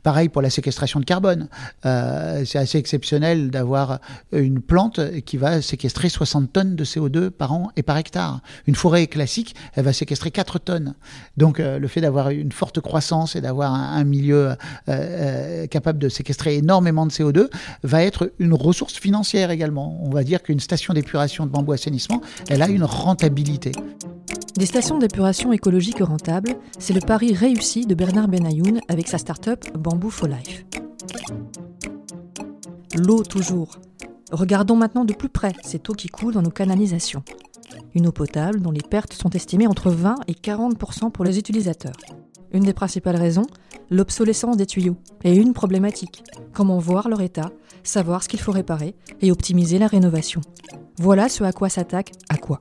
Pareil 0.04 0.30
pour 0.30 0.42
la 0.42 0.50
séquestration 0.50 1.00
de 1.00 1.06
carbone. 1.06 1.48
Euh, 1.86 2.44
c'est 2.46 2.60
assez 2.60 2.78
exceptionnel 2.78 3.50
d'avoir 3.50 4.00
une 4.32 4.62
plante 4.62 5.00
qui 5.22 5.38
va 5.38 5.62
séquestrer 5.62 6.10
60 6.10 6.52
tonnes 6.52 6.76
de 6.76 6.84
CO2 6.84 7.30
par 7.30 7.54
an 7.54 7.72
et 7.76 7.84
par 7.84 7.98
hectare. 7.98 8.42
Une 8.68 8.76
forêt 8.76 9.08
classique, 9.08 9.56
elle 9.74 9.86
va 9.86 9.94
séquestrer 9.94 10.32
4 10.32 10.60
tonnes. 10.60 10.96
Donc 11.38 11.60
euh, 11.60 11.80
le 11.80 11.88
fait 11.88 12.02
d'avoir 12.02 12.30
une 12.30 12.52
forte 12.52 12.80
croissance 12.82 13.36
et 13.36 13.42
d'avoir 13.42 13.74
un, 13.74 14.04
milieu 14.04 14.56
euh, 14.90 15.68
capable 15.68 16.00
de 16.00 16.10
séquestrer 16.10 16.58
énormément 16.58 17.06
de 17.06 17.12
CO2 17.12 17.50
va 17.84 18.04
être 18.04 18.32
une 18.40 18.54
ressource 18.54 18.96
financière 18.96 19.52
également. 19.52 20.00
On 20.04 20.10
va 20.10 20.24
dire 20.24 20.44
qu'une 20.44 20.60
station 20.60 20.94
d'épuration 20.94 21.46
de 21.46 21.52
bambou 21.52 21.72
assainissement, 21.72 22.22
elle 22.50 22.62
a 22.62 22.68
une 22.68 22.84
rentabilité. 22.84 23.72
Des 24.56 24.68
stations 24.68 25.00
d'épuration 25.00 25.52
écologiques 25.52 26.00
rentables, 26.00 26.56
c'est 26.78 26.94
le 26.94 27.02
pari 27.02 27.34
réussi 27.44 27.86
de 27.86 27.94
Bernard 27.94 28.30
Benayoun 28.30 28.80
avec 28.88 29.10
sa 29.10 29.18
start-up 29.18 29.66
Bamboo 29.78 30.10
for 30.10 30.30
Life. 30.30 30.66
L'eau 32.95 33.22
toujours. 33.24 33.80
Regardons 34.31 34.78
maintenant 34.78 35.04
de 35.04 35.13
plus 35.13 35.28
près 35.28 35.51
cette 35.62 35.90
eau 35.90 35.94
qui 35.94 36.07
coule 36.07 36.34
dans 36.34 36.42
nos 36.42 36.51
canalisations. 36.51 37.22
Une 37.95 38.07
eau 38.07 38.13
potable 38.13 38.62
dont 38.62 38.72
les 38.72 38.80
pertes 38.80 39.12
sont 39.12 39.30
estimées 39.31 39.68
entre 39.68 39.92
20 39.92 40.16
et 40.30 40.34
40% 40.34 41.12
pour 41.12 41.25
les 41.25 41.38
utilisateurs. 41.38 41.98
Une 42.54 42.64
des 42.64 42.74
principales 42.74 43.16
raisons, 43.16 43.48
l'obsolescence 43.90 44.58
des 44.58 44.68
tuyaux. 44.68 44.96
Et 45.24 45.36
une 45.36 45.54
problématique, 45.54 46.24
comment 46.54 46.78
voir 46.78 47.10
leur 47.10 47.22
état, 47.22 47.52
savoir 47.84 48.22
ce 48.22 48.30
qu'il 48.30 48.40
faut 48.40 48.52
réparer 48.52 48.94
et 49.22 49.32
optimiser 49.32 49.80
la 49.80 49.88
rénovation. 49.88 50.40
Voilà 50.98 51.30
ce 51.30 51.44
à 51.44 51.52
quoi 51.52 51.70
s'attaque 51.70 52.12
à 52.30 52.38
quoi. 52.38 52.60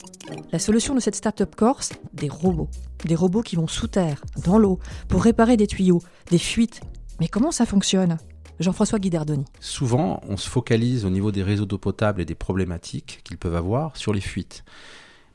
La 0.51 0.59
solution 0.59 0.95
de 0.95 1.01
cette 1.01 1.15
start-up 1.15 1.55
corse, 1.55 1.91
des 2.15 2.31
robots. 2.31 2.71
Des 3.05 3.15
robots 3.15 3.43
qui 3.43 3.57
vont 3.57 3.67
sous 3.67 3.87
terre, 3.87 4.23
dans 4.43 4.59
l'eau, 4.59 4.79
pour 5.09 5.23
réparer 5.23 5.59
des 5.59 5.67
tuyaux, 5.67 6.01
des 6.31 6.39
fuites. 6.39 6.81
Mais 7.21 7.29
comment 7.29 7.51
ça 7.51 7.67
fonctionne? 7.67 8.17
Jean-François 8.61 8.99
Guidardoni. 8.99 9.45
Souvent, 9.61 10.23
on 10.27 10.39
se 10.39 10.49
focalise 10.49 11.05
au 11.05 11.11
niveau 11.11 11.33
des 11.33 11.43
réseaux 11.43 11.67
d'eau 11.67 11.79
potable 11.79 12.23
et 12.23 12.25
des 12.25 12.35
problématiques 12.35 13.21
qu'ils 13.25 13.39
peuvent 13.39 13.57
avoir 13.57 13.97
sur 13.99 14.15
les 14.15 14.21
fuites. 14.23 14.65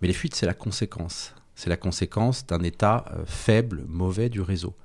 Mais 0.01 0.07
les 0.07 0.13
fuites, 0.15 0.33
c'est 0.33 0.45
la 0.47 0.53
conséquence. 0.55 1.35
C'est 1.57 1.71
la 1.71 1.75
conséquence 1.75 2.45
d'un 2.45 2.61
état 2.61 3.05
euh, 3.11 3.23
faible, 3.25 3.83
mauvais 3.87 4.29
du 4.29 4.41
réseau. 4.41 4.75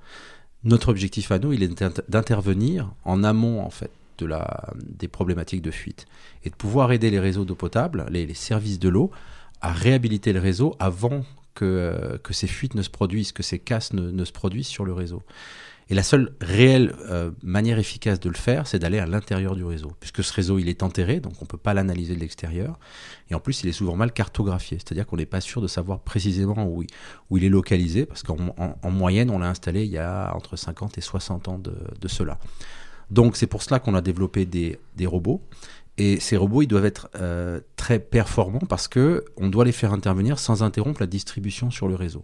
Notre 0.63 0.89
objectif 0.89 1.31
à 1.31 1.37
nous, 1.37 1.53
il 1.53 1.61
est 1.61 1.83
d'intervenir 2.09 2.91
en 3.05 3.23
amont, 3.23 3.61
en 3.61 3.69
fait, 3.69 3.91
de 4.17 4.25
la, 4.25 4.73
des 4.83 5.07
problématiques 5.07 5.61
de 5.61 5.69
fuite 5.69 6.07
et 6.43 6.49
de 6.49 6.55
pouvoir 6.55 6.91
aider 6.91 7.11
les 7.11 7.19
réseaux 7.19 7.45
d'eau 7.45 7.53
potable, 7.53 8.07
les, 8.09 8.33
services 8.33 8.79
de 8.79 8.89
l'eau, 8.89 9.11
à 9.61 9.71
réhabiliter 9.71 10.33
le 10.33 10.39
réseau 10.39 10.75
avant 10.79 11.23
que, 11.53 11.63
euh, 11.63 12.17
que 12.17 12.33
ces 12.33 12.47
fuites 12.47 12.73
ne 12.73 12.81
se 12.81 12.89
produisent, 12.89 13.33
que 13.33 13.43
ces 13.43 13.59
casses 13.59 13.93
ne, 13.93 14.09
ne 14.09 14.25
se 14.25 14.31
produisent 14.31 14.67
sur 14.67 14.83
le 14.83 14.93
réseau. 14.93 15.21
Et 15.89 15.95
la 15.95 16.03
seule 16.03 16.33
réelle 16.39 16.95
euh, 17.09 17.31
manière 17.43 17.77
efficace 17.77 18.19
de 18.19 18.29
le 18.29 18.35
faire, 18.35 18.67
c'est 18.67 18.79
d'aller 18.79 18.99
à 18.99 19.05
l'intérieur 19.05 19.55
du 19.55 19.65
réseau, 19.65 19.91
puisque 19.99 20.23
ce 20.23 20.33
réseau, 20.33 20.57
il 20.59 20.69
est 20.69 20.81
enterré, 20.83 21.19
donc 21.19 21.33
on 21.39 21.45
ne 21.45 21.47
peut 21.47 21.57
pas 21.57 21.73
l'analyser 21.73 22.15
de 22.15 22.19
l'extérieur. 22.19 22.79
Et 23.29 23.35
en 23.35 23.39
plus, 23.39 23.63
il 23.63 23.69
est 23.69 23.73
souvent 23.73 23.95
mal 23.95 24.11
cartographié, 24.11 24.77
c'est-à-dire 24.77 25.05
qu'on 25.05 25.17
n'est 25.17 25.25
pas 25.25 25.41
sûr 25.41 25.61
de 25.61 25.67
savoir 25.67 25.99
précisément 25.99 26.67
où 26.67 26.83
il, 27.37 27.43
est 27.43 27.49
localisé, 27.49 28.05
parce 28.05 28.23
qu'en 28.23 28.37
en, 28.57 28.91
moyenne, 28.91 29.29
on 29.29 29.39
l'a 29.39 29.49
installé 29.49 29.83
il 29.83 29.91
y 29.91 29.97
a 29.97 30.33
entre 30.35 30.55
50 30.55 30.97
et 30.97 31.01
60 31.01 31.47
ans 31.47 31.57
de, 31.57 31.75
de 31.99 32.07
cela. 32.07 32.39
Donc 33.11 33.35
c'est 33.35 33.47
pour 33.47 33.61
cela 33.61 33.79
qu'on 33.79 33.95
a 33.95 34.01
développé 34.01 34.45
des, 34.45 34.79
des, 34.95 35.05
robots. 35.05 35.41
Et 35.97 36.19
ces 36.19 36.37
robots, 36.37 36.61
ils 36.61 36.67
doivent 36.67 36.85
être 36.85 37.09
euh, 37.15 37.59
très 37.75 37.99
performants 37.99 38.65
parce 38.67 38.87
que 38.87 39.25
on 39.37 39.49
doit 39.49 39.65
les 39.65 39.71
faire 39.71 39.93
intervenir 39.93 40.39
sans 40.39 40.63
interrompre 40.63 41.01
la 41.01 41.07
distribution 41.07 41.69
sur 41.69 41.87
le 41.87 41.95
réseau. 41.95 42.23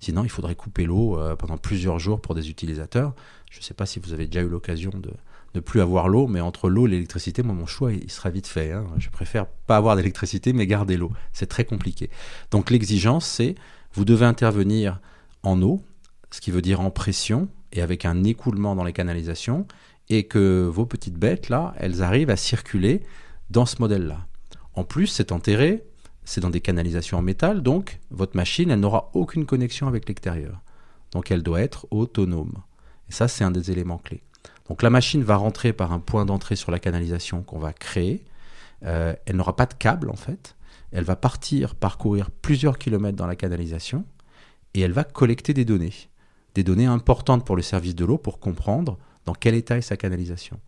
Sinon, 0.00 0.24
il 0.24 0.30
faudrait 0.30 0.54
couper 0.54 0.84
l'eau 0.84 1.18
euh, 1.18 1.34
pendant 1.36 1.56
plusieurs 1.56 1.98
jours 1.98 2.20
pour 2.20 2.34
des 2.34 2.50
utilisateurs. 2.50 3.14
Je 3.50 3.58
ne 3.58 3.62
sais 3.62 3.74
pas 3.74 3.86
si 3.86 3.98
vous 3.98 4.12
avez 4.12 4.26
déjà 4.26 4.42
eu 4.42 4.48
l'occasion 4.48 4.90
de 4.94 5.10
ne 5.54 5.60
plus 5.60 5.80
avoir 5.80 6.08
l'eau, 6.08 6.26
mais 6.26 6.40
entre 6.40 6.68
l'eau 6.68 6.86
et 6.86 6.90
l'électricité, 6.90 7.42
moi, 7.42 7.54
mon 7.54 7.66
choix, 7.66 7.92
il 7.92 8.10
sera 8.10 8.30
vite 8.30 8.46
fait. 8.46 8.72
Hein. 8.72 8.86
Je 8.98 9.08
préfère 9.08 9.46
pas 9.46 9.76
avoir 9.76 9.96
d'électricité, 9.96 10.52
mais 10.52 10.66
garder 10.66 10.96
l'eau. 10.96 11.12
C'est 11.32 11.48
très 11.48 11.64
compliqué. 11.64 12.10
Donc 12.50 12.70
l'exigence, 12.70 13.26
c'est 13.26 13.54
vous 13.92 14.04
devez 14.04 14.26
intervenir 14.26 15.00
en 15.42 15.60
eau, 15.62 15.82
ce 16.30 16.40
qui 16.40 16.50
veut 16.50 16.62
dire 16.62 16.80
en 16.80 16.90
pression 16.90 17.48
et 17.72 17.82
avec 17.82 18.04
un 18.04 18.24
écoulement 18.24 18.74
dans 18.74 18.84
les 18.84 18.92
canalisations, 18.92 19.66
et 20.08 20.24
que 20.24 20.66
vos 20.72 20.86
petites 20.86 21.18
bêtes, 21.18 21.48
là, 21.48 21.74
elles 21.78 22.02
arrivent 22.02 22.30
à 22.30 22.36
circuler 22.36 23.02
dans 23.50 23.66
ce 23.66 23.76
modèle-là. 23.80 24.26
En 24.74 24.84
plus, 24.84 25.06
c'est 25.06 25.32
enterré, 25.32 25.84
c'est 26.28 26.42
dans 26.42 26.50
des 26.50 26.60
canalisations 26.60 27.16
en 27.16 27.22
métal, 27.22 27.62
donc 27.62 28.00
votre 28.10 28.36
machine, 28.36 28.70
elle 28.70 28.80
n'aura 28.80 29.10
aucune 29.14 29.46
connexion 29.46 29.88
avec 29.88 30.06
l'extérieur. 30.06 30.60
Donc 31.12 31.30
elle 31.30 31.42
doit 31.42 31.62
être 31.62 31.86
autonome. 31.90 32.52
Et 33.08 33.12
ça, 33.12 33.28
c'est 33.28 33.44
un 33.44 33.50
des 33.50 33.70
éléments 33.70 33.96
clés. 33.96 34.22
Donc 34.68 34.82
la 34.82 34.90
machine 34.90 35.22
va 35.22 35.36
rentrer 35.36 35.72
par 35.72 35.90
un 35.90 36.00
point 36.00 36.26
d'entrée 36.26 36.54
sur 36.54 36.70
la 36.70 36.78
canalisation 36.78 37.42
qu'on 37.42 37.58
va 37.58 37.72
créer. 37.72 38.26
Euh, 38.84 39.14
elle 39.24 39.36
n'aura 39.36 39.56
pas 39.56 39.64
de 39.64 39.72
câble 39.72 40.10
en 40.10 40.16
fait. 40.16 40.54
Elle 40.92 41.04
va 41.04 41.16
partir 41.16 41.74
parcourir 41.74 42.30
plusieurs 42.30 42.76
kilomètres 42.76 43.16
dans 43.16 43.26
la 43.26 43.36
canalisation 43.36 44.04
et 44.74 44.82
elle 44.82 44.92
va 44.92 45.04
collecter 45.04 45.54
des 45.54 45.64
données. 45.64 45.94
Des 46.54 46.62
données 46.62 46.84
importantes 46.84 47.46
pour 47.46 47.56
le 47.56 47.62
service 47.62 47.94
de 47.94 48.04
l'eau 48.04 48.18
pour 48.18 48.38
comprendre 48.38 48.98
dans 49.24 49.32
quel 49.32 49.54
état 49.54 49.78
est 49.78 49.82
sa 49.82 49.96
canalisation. 49.96 50.60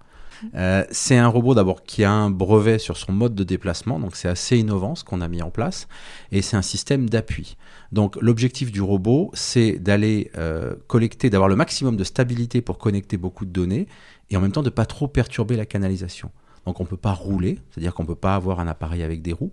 Euh, 0.54 0.84
c'est 0.90 1.16
un 1.16 1.28
robot 1.28 1.54
d'abord 1.54 1.82
qui 1.82 2.04
a 2.04 2.10
un 2.10 2.30
brevet 2.30 2.78
sur 2.78 2.96
son 2.96 3.12
mode 3.12 3.34
de 3.34 3.44
déplacement, 3.44 3.98
donc 3.98 4.16
c'est 4.16 4.28
assez 4.28 4.58
innovant 4.58 4.94
ce 4.94 5.04
qu'on 5.04 5.20
a 5.20 5.28
mis 5.28 5.42
en 5.42 5.50
place, 5.50 5.88
et 6.32 6.42
c'est 6.42 6.56
un 6.56 6.62
système 6.62 7.08
d'appui. 7.08 7.56
Donc 7.92 8.16
l'objectif 8.20 8.72
du 8.72 8.80
robot, 8.80 9.30
c'est 9.34 9.78
d'aller 9.78 10.30
euh, 10.36 10.74
collecter, 10.86 11.30
d'avoir 11.30 11.48
le 11.48 11.56
maximum 11.56 11.96
de 11.96 12.04
stabilité 12.04 12.60
pour 12.60 12.78
connecter 12.78 13.16
beaucoup 13.16 13.44
de 13.44 13.50
données, 13.50 13.86
et 14.30 14.36
en 14.36 14.40
même 14.40 14.52
temps 14.52 14.62
de 14.62 14.68
ne 14.68 14.74
pas 14.74 14.86
trop 14.86 15.08
perturber 15.08 15.56
la 15.56 15.66
canalisation. 15.66 16.30
Donc 16.66 16.78
on 16.78 16.84
ne 16.84 16.88
peut 16.88 16.98
pas 16.98 17.12
rouler, 17.12 17.58
c'est-à-dire 17.70 17.94
qu'on 17.94 18.02
ne 18.02 18.08
peut 18.08 18.14
pas 18.14 18.34
avoir 18.34 18.60
un 18.60 18.68
appareil 18.68 19.02
avec 19.02 19.22
des 19.22 19.32
roues. 19.32 19.52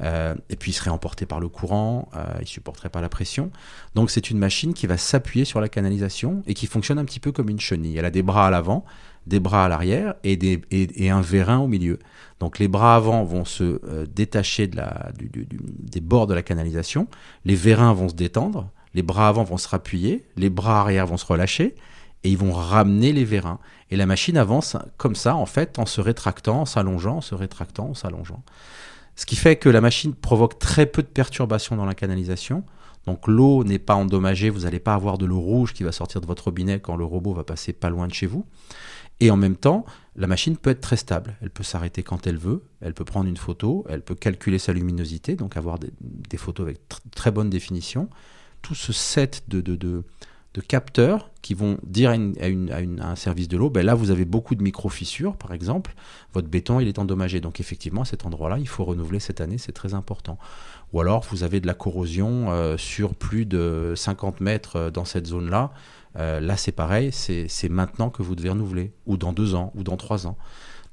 Euh, 0.00 0.34
et 0.48 0.56
puis 0.56 0.72
il 0.72 0.74
serait 0.74 0.90
emporté 0.90 1.26
par 1.26 1.38
le 1.38 1.48
courant, 1.48 2.08
il 2.40 2.46
supporterait 2.46 2.88
pas 2.88 3.02
la 3.02 3.10
pression. 3.10 3.50
Donc 3.94 4.10
c'est 4.10 4.30
une 4.30 4.38
machine 4.38 4.72
qui 4.72 4.86
va 4.86 4.96
s'appuyer 4.96 5.44
sur 5.44 5.60
la 5.60 5.68
canalisation 5.68 6.42
et 6.46 6.54
qui 6.54 6.66
fonctionne 6.66 6.98
un 6.98 7.04
petit 7.04 7.20
peu 7.20 7.30
comme 7.30 7.50
une 7.50 7.60
chenille. 7.60 7.98
Elle 7.98 8.06
a 8.06 8.10
des 8.10 8.22
bras 8.22 8.46
à 8.46 8.50
l'avant, 8.50 8.86
des 9.26 9.40
bras 9.40 9.64
à 9.64 9.68
l'arrière 9.68 10.14
et, 10.24 11.10
un 11.10 11.20
vérin 11.20 11.58
au 11.58 11.66
milieu. 11.66 11.98
Donc 12.40 12.58
les 12.58 12.68
bras 12.68 12.94
avant 12.96 13.24
vont 13.24 13.44
se 13.44 13.80
euh, 13.84 14.06
détacher 14.06 14.68
des 14.68 16.00
bords 16.00 16.26
de 16.26 16.34
la 16.34 16.42
canalisation, 16.42 17.08
les 17.44 17.54
vérins 17.54 17.92
vont 17.92 18.08
se 18.08 18.14
détendre, 18.14 18.70
les 18.94 19.02
bras 19.02 19.28
avant 19.28 19.44
vont 19.44 19.56
se 19.56 19.68
rappuyer, 19.68 20.24
les 20.36 20.50
bras 20.50 20.80
arrière 20.80 21.06
vont 21.06 21.16
se 21.16 21.26
relâcher 21.26 21.74
et 22.24 22.30
ils 22.30 22.38
vont 22.38 22.52
ramener 22.52 23.12
les 23.12 23.24
vérins. 23.24 23.58
Et 23.90 23.96
la 23.96 24.06
machine 24.06 24.36
avance 24.36 24.76
comme 24.96 25.14
ça, 25.14 25.36
en 25.36 25.46
fait, 25.46 25.78
en 25.78 25.86
se 25.86 26.00
rétractant, 26.00 26.62
en 26.62 26.66
s'allongeant, 26.66 27.18
en 27.18 27.20
se 27.20 27.34
rétractant, 27.34 27.90
en 27.90 27.94
s'allongeant. 27.94 28.42
Ce 29.14 29.24
qui 29.26 29.36
fait 29.36 29.56
que 29.56 29.68
la 29.68 29.80
machine 29.80 30.14
provoque 30.14 30.58
très 30.58 30.86
peu 30.86 31.02
de 31.02 31.08
perturbations 31.08 31.76
dans 31.76 31.86
la 31.86 31.94
canalisation. 31.94 32.64
Donc 33.06 33.28
l'eau 33.28 33.64
n'est 33.64 33.78
pas 33.78 33.94
endommagée, 33.94 34.50
vous 34.50 34.60
n'allez 34.60 34.80
pas 34.80 34.94
avoir 34.94 35.16
de 35.16 35.24
l'eau 35.24 35.40
rouge 35.40 35.72
qui 35.72 35.84
va 35.84 35.92
sortir 35.92 36.20
de 36.20 36.26
votre 36.26 36.44
robinet 36.44 36.80
quand 36.80 36.96
le 36.96 37.04
robot 37.04 37.32
va 37.32 37.44
passer 37.44 37.72
pas 37.72 37.88
loin 37.88 38.08
de 38.08 38.14
chez 38.14 38.26
vous. 38.26 38.44
Et 39.20 39.30
en 39.30 39.36
même 39.36 39.56
temps, 39.56 39.84
la 40.14 40.26
machine 40.26 40.56
peut 40.56 40.70
être 40.70 40.80
très 40.80 40.96
stable. 40.96 41.36
Elle 41.40 41.50
peut 41.50 41.62
s'arrêter 41.62 42.02
quand 42.02 42.26
elle 42.26 42.38
veut, 42.38 42.64
elle 42.80 42.94
peut 42.94 43.04
prendre 43.04 43.28
une 43.28 43.36
photo, 43.36 43.84
elle 43.88 44.02
peut 44.02 44.14
calculer 44.14 44.58
sa 44.58 44.72
luminosité, 44.72 45.36
donc 45.36 45.56
avoir 45.56 45.78
des, 45.78 46.36
photos 46.36 46.64
avec 46.64 46.80
très 47.14 47.30
bonne 47.30 47.50
définition. 47.50 48.08
Tout 48.62 48.74
ce 48.74 48.92
set 48.92 49.44
de, 49.48 50.04
capteurs 50.68 51.30
qui 51.42 51.52
vont 51.52 51.76
dire 51.82 52.10
à, 52.10 52.14
un 52.14 53.16
service 53.16 53.46
de 53.46 53.58
l'eau, 53.58 53.68
ben 53.68 53.84
là 53.84 53.94
vous 53.94 54.10
avez 54.10 54.24
beaucoup 54.24 54.54
de 54.54 54.62
micro-fissures 54.62 55.36
par 55.36 55.52
exemple, 55.52 55.94
votre 56.32 56.48
béton 56.48 56.80
il 56.80 56.88
est 56.88 56.98
endommagé. 56.98 57.40
Donc 57.40 57.60
effectivement 57.60 58.02
à 58.02 58.04
cet 58.06 58.24
endroit-là 58.24 58.58
il 58.58 58.66
faut 58.66 58.84
renouveler 58.84 59.20
cette 59.20 59.42
année, 59.42 59.58
c'est 59.58 59.72
très 59.72 59.92
important. 59.92 60.38
Ou 60.94 61.00
alors 61.00 61.26
vous 61.30 61.42
avez 61.42 61.60
de 61.60 61.66
la 61.66 61.74
corrosion 61.74 62.50
euh, 62.50 62.78
sur 62.78 63.14
plus 63.14 63.44
de 63.44 63.92
50 63.96 64.40
mètres 64.40 64.76
euh, 64.76 64.90
dans 64.90 65.04
cette 65.04 65.26
zone-là. 65.26 65.72
Euh, 66.18 66.40
là, 66.40 66.56
c'est 66.56 66.72
pareil, 66.72 67.10
c'est 67.12 67.68
maintenant 67.68 68.10
que 68.10 68.22
vous 68.22 68.34
devez 68.34 68.50
renouveler, 68.50 68.92
ou 69.06 69.16
dans 69.16 69.32
deux 69.32 69.54
ans, 69.54 69.72
ou 69.74 69.82
dans 69.82 69.96
trois 69.96 70.26
ans. 70.26 70.36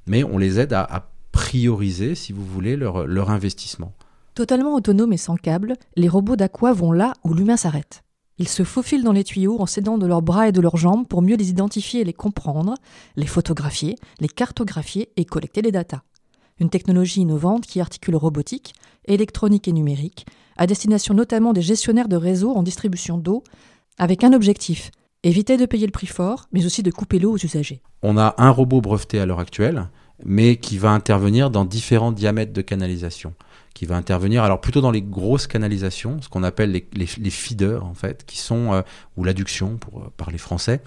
Mais 0.06 0.24
on 0.24 0.38
les 0.38 0.60
aide 0.60 0.72
à, 0.72 1.08
prioriser, 1.32 2.14
si 2.14 2.32
vous 2.32 2.44
voulez, 2.44 2.76
leur, 2.76 3.30
investissement. 3.30 3.92
Totalement 4.34 4.74
autonomes 4.74 5.12
et 5.12 5.18
sans 5.18 5.36
câble, 5.36 5.74
les 5.96 6.08
robots 6.08 6.36
d'Aqua 6.36 6.72
vont 6.72 6.92
là 6.92 7.14
où 7.24 7.34
l'humain 7.34 7.56
s'arrête. 7.56 8.02
Ils 8.38 8.48
se 8.48 8.64
faufilent 8.64 9.04
dans 9.04 9.12
les 9.12 9.24
tuyaux 9.24 9.60
en 9.60 9.66
s'aidant 9.66 9.96
de 9.96 10.06
leurs 10.06 10.22
bras 10.22 10.48
et 10.48 10.52
de 10.52 10.60
leurs 10.60 10.76
jambes 10.76 11.06
pour 11.06 11.22
mieux 11.22 11.36
les 11.36 11.50
identifier 11.50 12.00
et 12.00 12.04
les 12.04 12.12
comprendre, 12.12 12.74
les 13.16 13.26
photographier, 13.26 13.96
les 14.20 14.28
cartographier 14.28 15.10
et 15.16 15.24
collecter 15.24 15.62
les 15.62 15.70
datas. 15.72 16.02
Une 16.58 16.70
technologie 16.70 17.20
innovante 17.20 17.66
qui 17.66 17.80
articule 17.80 18.16
robotique, 18.16 18.74
électronique 19.06 19.68
et 19.68 19.72
numérique, 19.72 20.26
à 20.56 20.66
destination 20.66 21.14
notamment 21.14 21.52
des 21.52 21.62
gestionnaires 21.62 22.08
de 22.08 22.16
réseaux 22.16 22.54
en 22.54 22.62
distribution 22.62 23.18
d'eau, 23.18 23.42
avec 23.98 24.24
un 24.24 24.32
objectif 24.32 24.90
Éviter 25.26 25.56
de 25.56 25.64
payer 25.64 25.86
le 25.86 25.90
prix 25.90 26.06
fort, 26.06 26.48
mais 26.52 26.66
aussi 26.66 26.82
de 26.82 26.90
couper 26.90 27.18
l'eau 27.18 27.32
aux 27.32 27.38
usagers. 27.42 27.80
On 28.02 28.18
a 28.18 28.34
un 28.36 28.50
robot 28.50 28.82
breveté 28.82 29.18
à 29.18 29.24
l'heure 29.24 29.40
actuelle, 29.40 29.88
mais 30.22 30.56
qui 30.56 30.76
va 30.76 30.90
intervenir 30.90 31.48
dans 31.48 31.64
différents 31.64 32.12
diamètres 32.12 32.52
de 32.52 32.60
canalisation. 32.60 33.32
Qui 33.72 33.86
va 33.86 33.96
intervenir, 33.96 34.44
alors 34.44 34.60
plutôt 34.60 34.82
dans 34.82 34.90
les 34.90 35.00
grosses 35.00 35.46
canalisations, 35.46 36.20
ce 36.20 36.28
qu'on 36.28 36.42
appelle 36.42 36.82
les, 36.92 37.30
feeders, 37.30 37.86
en 37.86 37.94
fait, 37.94 38.24
qui 38.26 38.36
sont, 38.36 38.74
euh, 38.74 38.82
ou 39.16 39.24
l'adduction 39.24 39.78
pour 39.78 40.00
euh, 40.02 40.12
parler 40.14 40.36
français, 40.36 40.82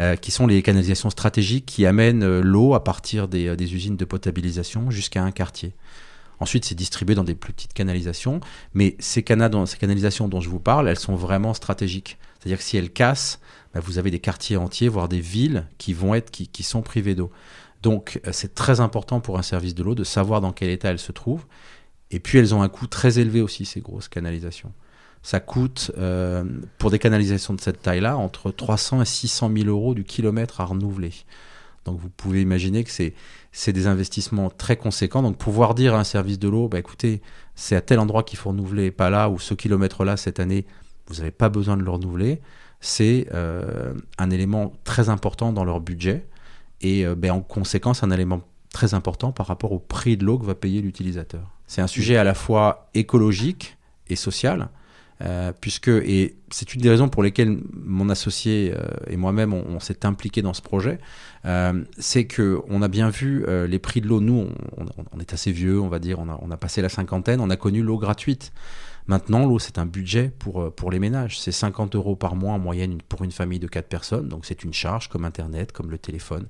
euh, 0.00 0.16
qui 0.16 0.30
sont 0.30 0.46
les 0.46 0.62
canalisations 0.62 1.10
stratégiques 1.10 1.66
qui 1.66 1.84
amènent 1.84 2.40
l'eau 2.40 2.72
à 2.72 2.82
partir 2.82 3.28
des 3.28 3.74
usines 3.74 3.98
de 3.98 4.04
potabilisation 4.06 4.90
jusqu'à 4.90 5.22
un 5.22 5.32
quartier. 5.32 5.74
Ensuite, 6.42 6.64
c'est 6.64 6.74
distribué 6.74 7.14
dans 7.14 7.22
des 7.22 7.36
plus 7.36 7.52
petites 7.52 7.72
canalisations, 7.72 8.40
mais 8.74 8.96
ces, 8.98 9.22
canalisations 9.22 10.26
dont 10.26 10.40
je 10.40 10.48
vous 10.48 10.58
parle, 10.58 10.88
elles 10.88 10.98
sont 10.98 11.14
vraiment 11.14 11.54
stratégiques. 11.54 12.18
C'est-à-dire 12.40 12.58
que 12.58 12.64
si 12.64 12.76
elles 12.76 12.90
cassent, 12.90 13.38
bah, 13.72 13.78
vous 13.78 13.98
avez 13.98 14.10
des 14.10 14.18
quartiers 14.18 14.56
entiers, 14.56 14.88
voire 14.88 15.08
des 15.08 15.20
villes 15.20 15.68
qui 15.78 15.92
vont 15.92 16.16
être 16.16 16.32
qui, 16.32 16.48
qui 16.48 16.64
sont 16.64 16.82
privées 16.82 17.14
d'eau. 17.14 17.30
Donc 17.80 18.20
euh, 18.26 18.30
c'est 18.32 18.56
très 18.56 18.80
important 18.80 19.20
pour 19.20 19.38
un 19.38 19.42
service 19.42 19.76
de 19.76 19.84
l'eau 19.84 19.94
de 19.94 20.02
savoir 20.02 20.40
dans 20.40 20.50
quel 20.50 20.70
état 20.70 20.90
elles 20.90 20.98
se 20.98 21.12
trouvent. 21.12 21.46
Et 22.10 22.18
puis 22.18 22.38
elles 22.38 22.56
ont 22.56 22.62
un 22.62 22.68
coût 22.68 22.88
très 22.88 23.20
élevé 23.20 23.40
aussi, 23.40 23.64
ces 23.64 23.80
grosses 23.80 24.08
canalisations. 24.08 24.72
Ça 25.22 25.38
coûte, 25.38 25.92
euh, 25.96 26.42
pour 26.78 26.90
des 26.90 26.98
canalisations 26.98 27.54
de 27.54 27.60
cette 27.60 27.82
taille-là, 27.82 28.16
entre 28.16 28.50
300 28.50 29.02
et 29.02 29.04
600 29.04 29.48
000 29.56 29.68
euros 29.68 29.94
du 29.94 30.02
kilomètre 30.02 30.60
à 30.60 30.64
renouveler. 30.64 31.12
Donc 31.84 31.98
vous 31.98 32.08
pouvez 32.08 32.42
imaginer 32.42 32.84
que 32.84 32.90
c'est 32.90 33.72
des 33.72 33.86
investissements 33.86 34.50
très 34.50 34.76
conséquents. 34.76 35.22
Donc 35.22 35.36
pouvoir 35.36 35.74
dire 35.74 35.94
à 35.94 36.00
un 36.00 36.04
service 36.04 36.38
de 36.38 36.48
l'eau, 36.48 36.68
bah, 36.68 36.78
écoutez, 36.78 37.22
c'est 37.54 37.76
à 37.76 37.80
tel 37.80 37.98
endroit 37.98 38.22
qu'il 38.22 38.38
faut 38.38 38.50
renouveler, 38.50 38.90
pas 38.90 39.10
là, 39.10 39.28
ou 39.28 39.38
ce 39.38 39.54
kilomètre-là 39.54 40.16
cette 40.16 40.40
année, 40.40 40.66
vous 41.08 41.16
n'avez 41.16 41.30
pas 41.32 41.48
besoin 41.48 41.76
de 41.76 41.82
le 41.82 41.90
renouveler 41.90 42.40
c'est 42.82 43.28
euh, 43.32 43.94
un 44.18 44.30
élément 44.30 44.72
très 44.84 45.08
important 45.08 45.52
dans 45.52 45.64
leur 45.64 45.80
budget 45.80 46.26
et 46.82 47.06
euh, 47.06 47.14
ben, 47.14 47.30
en 47.30 47.40
conséquence 47.40 48.02
un 48.02 48.10
élément 48.10 48.42
très 48.72 48.92
important 48.92 49.30
par 49.30 49.46
rapport 49.46 49.72
au 49.72 49.78
prix 49.78 50.16
de 50.16 50.24
l'eau 50.24 50.36
que 50.36 50.44
va 50.44 50.56
payer 50.56 50.82
l'utilisateur. 50.82 51.48
C'est 51.68 51.80
un 51.80 51.86
sujet 51.86 52.16
à 52.16 52.24
la 52.24 52.34
fois 52.34 52.90
écologique 52.92 53.78
et 54.08 54.16
social, 54.16 54.68
euh, 55.22 55.52
puisque, 55.60 55.88
et 55.88 56.36
c'est 56.50 56.74
une 56.74 56.80
des 56.80 56.90
raisons 56.90 57.08
pour 57.08 57.22
lesquelles 57.22 57.58
mon 57.72 58.08
associé 58.08 58.74
et 59.08 59.16
moi-même 59.16 59.54
on, 59.54 59.80
s'est 59.80 60.04
impliqué 60.04 60.42
dans 60.42 60.54
ce 60.54 60.62
projet, 60.62 60.98
c'est 61.98 62.24
que 62.24 62.60
on 62.68 62.82
a 62.82 62.88
bien 62.88 63.08
vu 63.08 63.44
les 63.66 63.78
prix 63.78 64.00
de 64.00 64.08
l'eau. 64.08 64.20
Nous, 64.20 64.48
on, 65.12 65.20
est 65.20 65.32
assez 65.32 65.52
vieux, 65.52 65.80
on 65.80 65.88
va 65.88 65.98
dire, 65.98 66.18
on 66.18 66.50
a 66.50 66.56
passé 66.56 66.82
la 66.82 66.88
cinquantaine, 66.88 67.40
on 67.40 67.50
a 67.50 67.56
connu 67.56 67.82
l'eau 67.82 67.98
gratuite. 67.98 68.52
Maintenant, 69.06 69.46
l'eau, 69.46 69.58
c'est 69.58 69.78
un 69.78 69.86
budget 69.86 70.32
pour, 70.38 70.62
euh, 70.62 70.70
pour 70.70 70.90
les 70.90 70.98
ménages. 70.98 71.38
C'est 71.40 71.52
50 71.52 71.96
euros 71.96 72.16
par 72.16 72.36
mois 72.36 72.52
en 72.52 72.58
moyenne 72.58 72.98
pour 73.08 73.24
une 73.24 73.32
famille 73.32 73.58
de 73.58 73.66
4 73.66 73.88
personnes. 73.88 74.28
Donc, 74.28 74.46
c'est 74.46 74.64
une 74.64 74.72
charge 74.72 75.08
comme 75.08 75.24
Internet, 75.24 75.72
comme 75.72 75.90
le 75.90 75.98
téléphone. 75.98 76.46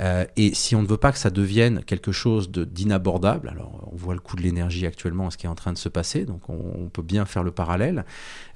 Euh, 0.00 0.24
et 0.36 0.54
si 0.54 0.74
on 0.74 0.82
ne 0.82 0.86
veut 0.86 0.96
pas 0.96 1.12
que 1.12 1.18
ça 1.18 1.30
devienne 1.30 1.82
quelque 1.84 2.12
chose 2.12 2.50
d'inabordable, 2.50 3.48
alors 3.48 3.88
on 3.92 3.96
voit 3.96 4.14
le 4.14 4.20
coût 4.20 4.36
de 4.36 4.42
l'énergie 4.42 4.86
actuellement, 4.86 5.30
ce 5.30 5.36
qui 5.36 5.46
est 5.46 5.48
en 5.48 5.54
train 5.54 5.72
de 5.72 5.78
se 5.78 5.88
passer, 5.88 6.24
donc 6.24 6.48
on, 6.48 6.88
peut 6.92 7.02
bien 7.02 7.24
faire 7.24 7.42
le 7.42 7.50
parallèle, 7.50 8.04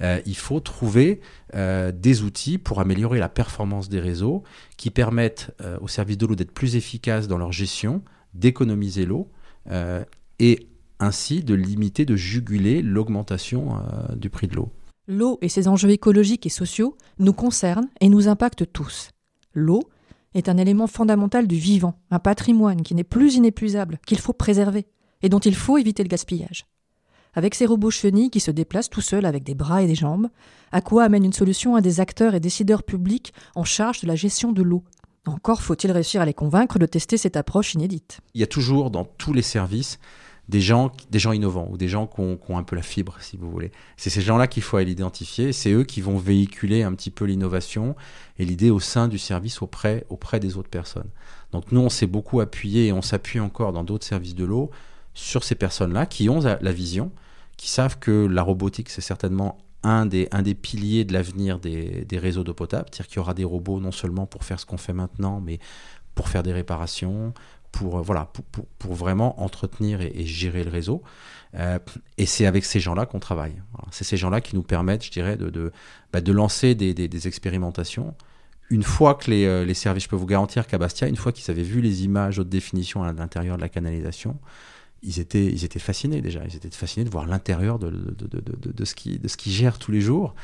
euh, 0.03 0.21
il 0.25 0.37
faut 0.37 0.61
trouver 0.61 1.21
des 1.53 2.23
outils 2.23 2.59
pour 2.59 2.81
améliorer 2.81 3.19
la 3.19 3.29
performance 3.29 3.89
des 3.89 3.99
réseaux 3.99 4.45
qui 4.77 4.91
permettent 4.91 5.51
aux 5.81 5.89
services 5.89 6.17
de 6.17 6.27
l'eau 6.27 6.37
d'être 6.37 6.53
plus 6.53 6.77
efficaces 6.77 7.27
dans 7.27 7.39
leur 7.39 7.51
gestion, 7.51 8.03
d'économiser 8.35 9.05
l'eau 9.05 9.29
et 10.39 10.70
ainsi 11.00 11.42
de 11.42 11.54
limiter, 11.54 12.04
de 12.04 12.16
juguler 12.16 12.83
l'augmentation 12.83 13.76
euh, 13.76 14.14
du 14.14 14.30
prix 14.30 14.47
de 14.47 14.54
l'eau. 14.54 14.71
L'eau 15.09 15.38
et 15.42 15.49
ses 15.49 15.66
enjeux 15.66 15.90
écologiques 15.90 16.47
et 16.47 16.50
sociaux 16.50 16.97
nous 17.19 17.33
concernent 17.33 17.88
et 18.00 18.09
nous 18.09 18.28
impactent 18.28 18.73
tous. 18.73 19.11
L'eau 19.54 19.83
est 20.35 20.49
un 20.49 20.57
élément 20.57 20.87
fondamental 20.87 21.49
du 21.49 21.57
vivant, 21.57 21.95
un 22.11 22.21
patrimoine 22.21 22.83
qui 22.83 22.95
n'est 22.95 23.02
plus 23.02 23.35
inépuisable, 23.35 23.99
qu'il 24.07 24.21
faut 24.21 24.33
préserver 24.33 24.87
et 25.23 25.28
dont 25.28 25.40
il 25.40 25.54
faut 25.54 25.78
éviter 25.78 26.02
le 26.02 26.09
gaspillage. 26.09 26.66
Avec 27.35 27.54
ces 27.54 27.66
robots 27.66 27.90
chenilles 27.90 28.30
qui 28.30 28.40
se 28.40 28.50
déplacent 28.50 28.90
tout 28.90 29.00
seuls 29.00 29.25
avec 29.25 29.45
des 29.45 29.54
bras 29.54 29.83
et 29.83 29.87
des 29.87 29.95
jambes, 29.95 30.28
à 30.73 30.80
quoi 30.80 31.04
amène 31.04 31.25
une 31.25 31.33
solution 31.33 31.76
à 31.76 31.80
des 31.80 32.00
acteurs 32.00 32.35
et 32.35 32.40
décideurs 32.40 32.83
publics 32.83 33.33
en 33.54 33.64
charge 33.64 34.00
de 34.00 34.07
la 34.07 34.16
gestion 34.16 34.52
de 34.52 34.62
l'eau 34.62 34.83
Encore 35.26 35.62
faut-il 35.62 35.92
réussir 35.92 36.21
à 36.21 36.25
les 36.25 36.35
convaincre 36.35 36.78
de 36.78 36.87
tester 36.87 37.16
cette 37.16 37.37
approche 37.37 37.75
inédite. 37.75 38.21
Il 38.35 38.40
y 38.40 38.45
a 38.45 38.49
toujours 38.49 38.90
dans 38.90 39.04
tous 39.04 39.33
les 39.33 39.42
services 39.42 39.99
des 40.50 40.61
gens, 40.61 40.90
des 41.11 41.21
gens 41.21 41.33
innovants 41.33 41.69
ou 41.71 41.76
des 41.76 41.88
gens 41.88 42.09
qui 42.09 42.21
ont, 42.21 42.59
un 42.59 42.62
peu 42.64 42.75
la 42.75 42.83
fibre, 42.83 43.16
si 43.21 43.37
vous 43.37 43.49
voulez. 43.50 43.71
C'est 43.97 44.11
ces 44.11 44.21
gens-là 44.21 44.49
qu'il 44.49 44.64
faut 44.64 44.76
aller 44.76 44.90
identifier. 44.90 45.52
C'est 45.52 45.71
eux 45.71 45.85
qui 45.85 46.00
vont 46.00 46.19
véhiculer 46.19 46.83
un 46.83 46.92
petit 46.92 47.11
peu 47.11 47.25
l'innovation 47.25 47.95
et 48.38 48.45
l'idée 48.45 48.71
au 48.71 48.80
sein 48.80 49.07
du 49.07 49.16
service 49.16 49.62
auprès, 49.62 50.04
auprès 50.09 50.40
des 50.40 50.57
autres 50.57 50.69
personnes. 50.69 51.09
Donc 51.52 51.71
nous, 51.71 51.80
on 51.80 51.88
s'est 51.88 52.09
beaucoup 52.09 52.40
appuyé 52.40 52.88
et 52.88 52.92
on 52.92 53.00
s'appuie 53.00 53.38
encore 53.38 53.73
dans 53.73 53.85
d'autres 53.85 54.04
services 54.04 54.35
de 54.35 54.45
l'eau 54.45 54.71
sur 55.14 55.45
ces 55.45 55.54
personnes-là 55.54 56.07
qui 56.07 56.28
ont 56.28 56.40
la 56.40 56.73
vision, 56.73 57.12
qui 57.57 57.69
savent 57.69 57.99
que 57.99 58.26
la 58.26 58.42
robotique, 58.42 58.88
c'est 58.88 59.00
certainement 59.00 59.59
un 59.83 60.04
des, 60.04 60.28
un 60.33 60.42
des 60.42 60.54
piliers 60.54 61.04
de 61.04 61.12
l'avenir 61.12 61.61
des, 61.61 62.04
des 62.04 62.19
réseaux 62.19 62.42
d'eau 62.42 62.54
potable. 62.54 62.88
C'est-à-dire 62.90 63.07
qu'il 63.07 63.16
y 63.16 63.21
aura 63.21 63.35
des 63.35 63.45
robots 63.45 63.78
non 63.78 63.92
seulement 63.92 64.26
pour 64.26 64.45
faire 64.45 64.59
ce 64.59 64.66
qu'on 64.66 64.76
fait 64.78 64.92
maintenant, 64.92 65.40
mais 65.40 65.61
pour 66.16 66.28
faire 66.28 66.42
des 66.42 66.52
réparations, 66.52 67.33
pour, 67.73 67.99
euh, 67.99 68.03
voilà, 68.03 68.27
pour, 68.27 68.45
pour, 68.47 68.67
pour 68.67 68.95
vraiment 68.95 69.41
entretenir 69.43 70.00
et, 70.00 70.25
gérer 70.25 70.65
le 70.65 70.71
réseau. 70.71 71.03
Euh, 71.55 71.79
et 72.19 72.27
c'est 72.27 72.47
avec 72.47 72.65
ces 72.65 72.81
gens-là 72.81 73.07
qu'on 73.07 73.19
travaille. 73.19 73.55
C'est 73.91 74.05
ces 74.05 74.17
gens-là 74.17 74.41
qui 74.41 74.55
nous 74.55 74.62
permettent, 74.62 75.05
je 75.05 75.11
dirais, 75.11 75.37
de, 75.37 75.50
de, 75.50 75.73
bah, 76.12 76.21
de 76.21 76.33
lancer 76.33 76.75
des, 76.75 76.95
des, 76.95 77.29
expérimentations. 77.29 78.15
Une 78.71 78.85
fois 78.85 79.15
que 79.15 79.31
les, 79.31 79.47
euh, 79.47 79.65
les, 79.65 79.75
services, 79.75 80.05
je 80.05 80.09
peux 80.09 80.17
vous 80.17 80.27
garantir 80.27 80.67
qu'à 80.67 80.79
Bastia, 80.79 81.09
une 81.09 81.17
fois 81.17 81.33
qu'ils 81.33 81.50
avaient 81.50 81.62
vu 81.62 81.81
les 81.81 82.05
images 82.05 82.39
haute 82.39 82.49
définition 82.49 83.03
à 83.03 83.12
l'intérieur 83.12 83.57
de 83.57 83.62
la 83.62 83.69
canalisation, 83.69 84.39
ils 85.03 85.19
étaient, 85.19 85.47
ils 85.47 85.65
étaient 85.65 85.81
fascinés 85.81 86.21
déjà. 86.21 86.45
Ils 86.45 86.55
étaient 86.55 86.71
fascinés 86.71 87.05
de 87.05 87.11
voir 87.11 87.27
l'intérieur 87.27 87.79
de, 87.79 87.91
de, 87.91 88.27
de, 88.29 88.73
de, 88.73 88.85
ce 88.85 88.95
qui, 88.95 89.19
de 89.19 89.29
ce 89.29 89.37
qui 89.37 89.50
gère 89.50 89.79
tous 89.79 89.91
les 89.91 90.00
jours. 90.00 90.35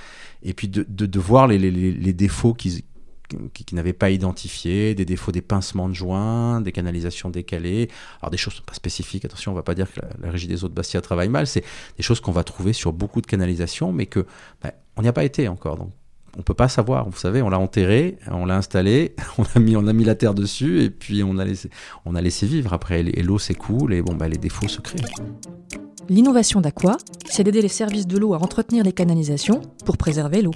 Et 0.42 0.54
puis 0.54 0.66
de, 0.68 1.18
voir 1.18 1.46
les, 1.46 1.58
les, 1.58 1.70
les 1.70 2.12
défauts 2.12 2.54
qu'ils 2.54 2.82
qui, 3.28 3.74
n'avaient 3.74 3.92
pas 3.92 4.10
identifié, 4.10 4.94
des 4.94 5.04
défauts 5.04 5.32
des 5.32 5.42
pincements 5.42 5.88
de 5.88 5.94
joints, 5.94 6.60
des 6.60 6.72
canalisations 6.72 7.30
décalées, 7.30 7.88
alors 8.20 8.30
des 8.30 8.36
choses 8.36 8.60
pas 8.60 8.74
spécifiques, 8.74 9.24
attention, 9.24 9.52
on 9.52 9.54
va 9.54 9.62
pas 9.62 9.74
dire 9.74 9.92
que 9.92 10.00
la, 10.22 10.30
régie 10.30 10.48
des 10.48 10.64
eaux 10.64 10.68
de 10.68 10.74
Bastia 10.74 11.00
travaille 11.00 11.28
mal, 11.28 11.46
c'est 11.46 11.64
des 11.96 12.02
choses 12.02 12.20
qu'on 12.20 12.32
va 12.32 12.44
trouver 12.44 12.72
sur 12.72 12.92
beaucoup 12.92 13.20
de 13.20 13.26
canalisations, 13.26 13.92
mais 13.92 14.06
que 14.06 14.26
ben, 14.62 14.72
on 14.96 15.02
n'y 15.02 15.08
a 15.08 15.12
pas 15.12 15.24
été 15.24 15.48
encore. 15.48 15.76
Donc 15.76 15.92
on 16.38 16.42
peut 16.42 16.54
pas 16.54 16.68
savoir. 16.68 17.08
Vous 17.08 17.16
savez, 17.16 17.42
on 17.42 17.48
l'a 17.48 17.58
enterré, 17.58 18.18
on 18.30 18.44
l'a 18.44 18.56
installé, 18.56 19.14
on 19.38 19.44
a 19.86 19.92
mis, 19.92 20.04
la 20.04 20.14
terre 20.14 20.34
dessus 20.34 20.82
et 20.82 20.90
puis 20.90 21.22
on 21.22 21.38
a 21.38 21.44
laissé, 21.44 22.46
vivre. 22.46 22.72
Après, 22.72 23.00
et 23.00 23.22
l'eau 23.22 23.38
s'écoule 23.38 23.94
et 23.94 24.02
bah, 24.02 24.28
les 24.28 24.38
défauts 24.38 24.68
se 24.68 24.80
créent. 24.80 25.00
L'innovation 26.08 26.60
d'Aqua, 26.60 26.98
c'est 27.28 27.42
d'aider 27.42 27.62
les 27.62 27.68
services 27.68 28.06
de 28.06 28.16
l'eau 28.16 28.34
à 28.34 28.38
entretenir 28.38 28.84
les 28.84 28.92
canalisations 28.92 29.60
pour 29.84 29.96
préserver 29.96 30.42
l'eau. 30.42 30.52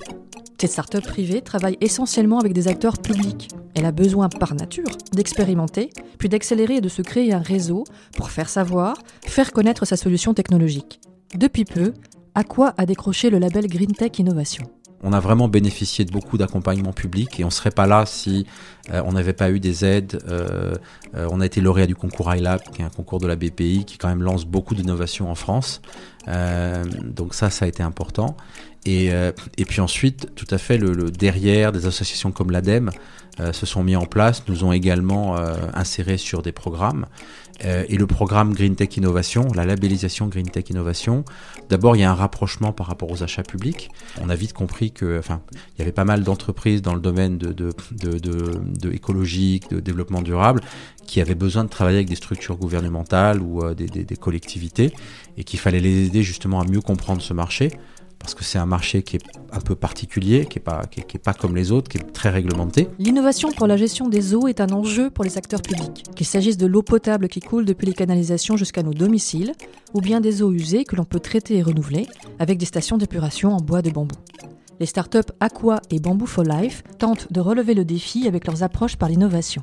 Cette 0.61 0.73
start-up 0.73 1.05
privée 1.05 1.41
travaille 1.41 1.79
essentiellement 1.81 2.39
avec 2.39 2.53
des 2.53 2.69
acteurs 2.69 2.99
publics. 2.99 3.49
Elle 3.75 3.87
a 3.87 3.93
besoin, 3.93 4.29
par 4.29 4.55
nature, 4.55 4.91
d'expérimenter, 5.15 5.89
puis 6.19 6.29
d'accélérer 6.29 6.75
et 6.75 6.81
de 6.83 6.91
se 6.91 7.01
créer 7.01 7.33
un 7.33 7.39
réseau 7.39 7.85
pour 8.15 8.31
faire 8.31 8.51
savoir, 8.51 8.99
faire 9.25 9.53
connaître 9.53 9.87
sa 9.87 9.97
solution 9.97 10.35
technologique. 10.35 11.01
Depuis 11.35 11.65
peu, 11.65 11.95
Aqua 12.35 12.75
a 12.77 12.85
décroché 12.85 13.31
le 13.31 13.39
label 13.39 13.69
Green 13.69 13.93
Tech 13.93 14.19
Innovation 14.19 14.71
on 15.03 15.13
a 15.13 15.21
vraiment 15.21 15.49
bénéficié 15.49 16.05
de 16.05 16.13
beaucoup 16.13 16.37
d'accompagnement 16.37 16.93
public 16.93 17.41
et 17.41 17.45
on 17.45 17.49
ne 17.49 17.53
serait 17.53 17.71
pas 17.71 17.87
là 17.87 18.05
si 18.07 18.47
euh, 18.93 19.03
on 19.05 19.13
n'avait 19.13 19.33
pas 19.33 19.51
eu 19.51 19.61
des 19.61 19.85
aides. 19.85 20.23
Euh, 20.29 20.75
euh, 21.15 21.29
on 21.31 21.41
a 21.41 21.47
été 21.47 21.61
lauréat 21.61 21.87
du 21.87 21.95
concours 21.95 22.35
iLab, 22.35 22.61
qui 22.73 22.83
est 22.83 22.85
un 22.85 22.91
concours 22.91 23.19
de 23.19 23.27
la 23.27 23.37
BPI 23.37 23.85
qui 23.87 23.99
quand 23.99 24.09
même 24.09 24.23
lance 24.23 24.45
beaucoup 24.45 24.75
d'innovations 24.75 25.31
en 25.31 25.35
France. 25.35 25.81
Donc 27.03 27.35
ça, 27.35 27.51
ça 27.51 27.65
a 27.65 27.69
été 27.69 27.83
important. 27.83 28.37
Et, 28.87 29.13
euh, 29.13 29.33
et 29.59 29.65
puis 29.65 29.81
ensuite, 29.81 30.35
tout 30.35 30.47
à 30.51 30.59
fait, 30.59 30.79
le, 30.79 30.93
le 30.93 31.11
derrière, 31.11 31.73
des 31.73 31.87
associations 31.87 32.33
comme 32.33 32.51
l'ADEME 32.51 32.91
euh, 33.39 33.53
se 33.53 33.67
sont 33.67 33.85
mis 33.85 33.97
en 33.97 34.07
place, 34.07 34.43
nous 34.49 34.65
ont 34.65 34.73
également 34.73 35.37
insérés 35.75 36.19
sur 36.19 36.43
des 36.43 36.53
programmes. 36.53 37.07
et 37.63 37.97
le 37.97 38.07
programme 38.07 38.55
Green 38.55 38.75
Tech 38.75 38.97
Innovation, 38.97 39.49
la 39.55 39.67
labellisation 39.67 40.29
Green 40.29 40.49
Tech 40.49 40.71
Innovation, 40.71 41.25
d'abord, 41.69 41.95
il 41.95 42.01
y 42.01 42.05
a 42.05 42.11
un 42.11 42.15
rapprochement 42.15 42.73
par 42.73 42.87
rapport 42.87 43.11
aux 43.11 43.23
achats 43.23 43.43
publics. 43.43 43.91
On 44.21 44.31
a 44.31 44.35
vite 44.35 44.55
compris 44.55 44.93
que, 44.93 45.19
enfin, 45.19 45.43
il 45.75 45.81
y 45.81 45.83
avait 45.83 45.93
pas 45.93 46.07
mal 46.07 46.25
d'entreprises 46.25 46.81
dans 46.81 46.95
le 46.95 47.01
domaine 47.01 47.37
de, 47.37 47.53
de, 47.53 47.73
de, 47.93 48.19
de 48.19 48.93
écologique, 48.93 49.69
de 49.71 49.81
développement 49.81 50.23
durable, 50.23 50.63
qui 51.11 51.21
avaient 51.21 51.35
besoin 51.35 51.65
de 51.65 51.69
travailler 51.69 51.99
avec 51.99 52.09
des 52.09 52.15
structures 52.15 52.57
gouvernementales 52.57 53.43
ou 53.43 53.65
euh, 53.65 53.75
des, 53.75 53.87
des, 53.87 54.05
des, 54.05 54.17
collectivités 54.17 54.95
et 55.37 55.43
qu'il 55.43 55.59
fallait 55.59 55.81
les 55.81 56.07
aider 56.07 56.23
justement 56.23 56.61
à 56.61 56.65
mieux 56.65 56.81
comprendre 56.81 57.21
ce 57.21 57.35
marché 57.35 57.73
parce 58.21 58.35
que 58.35 58.45
c'est 58.45 58.59
un 58.59 58.67
marché 58.67 59.03
qui 59.03 59.17
est 59.17 59.23
un 59.51 59.61
peu 59.61 59.75
particulier, 59.75 60.45
qui 60.45 60.59
n'est 60.59 60.63
pas, 60.63 60.83
qui 60.89 61.01
est, 61.01 61.19
pas 61.19 61.33
comme 61.33 61.57
les 61.57 61.73
autres, 61.73 61.89
qui 61.89 61.99
est 61.99 62.13
très 62.13 62.29
réglementé. 62.29 62.87
L'innovation 62.99 63.51
pour 63.51 63.67
la 63.67 63.77
gestion 63.77 64.09
des 64.09 64.35
eaux 64.35 64.47
est 64.47 64.61
un 64.61 64.69
enjeu 64.69 65.11
pour 65.11 65.25
les 65.25 65.39
acteurs 65.39 65.63
publics, 65.63 66.05
qu'il 66.15 66.27
s'agisse 66.27 66.57
de 66.57 66.67
l'eau 66.67 66.83
potable 66.83 67.29
qui 67.29 67.41
coule 67.41 67.65
depuis 67.65 67.87
les 67.87 67.95
canalisations 67.95 68.57
jusqu'à 68.57 68.83
nos 68.83 68.95
domiciles, 68.95 69.55
ou 69.95 70.01
bien 70.01 70.21
des 70.21 70.43
eaux 70.43 70.53
usées 70.53 70.85
que 70.85 70.97
l'on 70.97 71.05
peut 71.05 71.19
traiter 71.19 71.57
et 71.57 71.63
renouveler 71.63 72.07
avec 72.39 72.59
des 72.59 72.67
stations 72.67 72.99
d'épuration 72.99 73.53
en 73.53 73.61
bois 73.61 73.83
de 73.83 73.91
bambou. 73.91 74.17
Les 74.79 74.87
startups 74.87 75.33
Aqua 75.41 75.81
et 75.91 75.99
Bamboo 75.99 76.27
for 76.27 76.45
Life 76.45 76.83
tentent 76.99 77.33
de 77.33 77.41
relever 77.41 77.75
le 77.75 77.85
défi 77.85 78.29
avec 78.29 78.47
leurs 78.47 78.63
approches 78.63 78.97
par 78.97 79.09
l'innovation. 79.09 79.63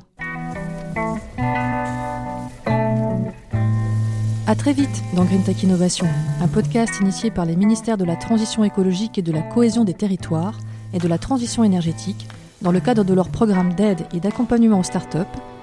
À 4.48 4.54
très 4.54 4.72
vite 4.72 5.02
dans 5.12 5.26
Green 5.26 5.42
Tech 5.42 5.62
Innovation, 5.62 6.06
un 6.40 6.48
podcast 6.48 7.00
initié 7.02 7.30
par 7.30 7.44
les 7.44 7.54
ministères 7.54 7.98
de 7.98 8.06
la 8.06 8.16
Transition 8.16 8.64
écologique 8.64 9.18
et 9.18 9.22
de 9.22 9.30
la 9.30 9.42
cohésion 9.42 9.84
des 9.84 9.92
territoires 9.92 10.56
et 10.94 10.98
de 10.98 11.06
la 11.06 11.18
transition 11.18 11.64
énergétique 11.64 12.26
dans 12.62 12.72
le 12.72 12.80
cadre 12.80 13.04
de 13.04 13.12
leur 13.12 13.28
programme 13.28 13.74
d'aide 13.74 14.06
et 14.14 14.20
d'accompagnement 14.20 14.80
aux 14.80 14.84
startups, 14.84 15.18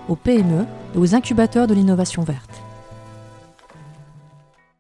aux 0.08 0.16
PME 0.16 0.68
et 0.94 1.00
aux 1.00 1.16
incubateurs 1.16 1.66
de 1.66 1.74
l'innovation 1.74 2.22
verte. 2.22 2.65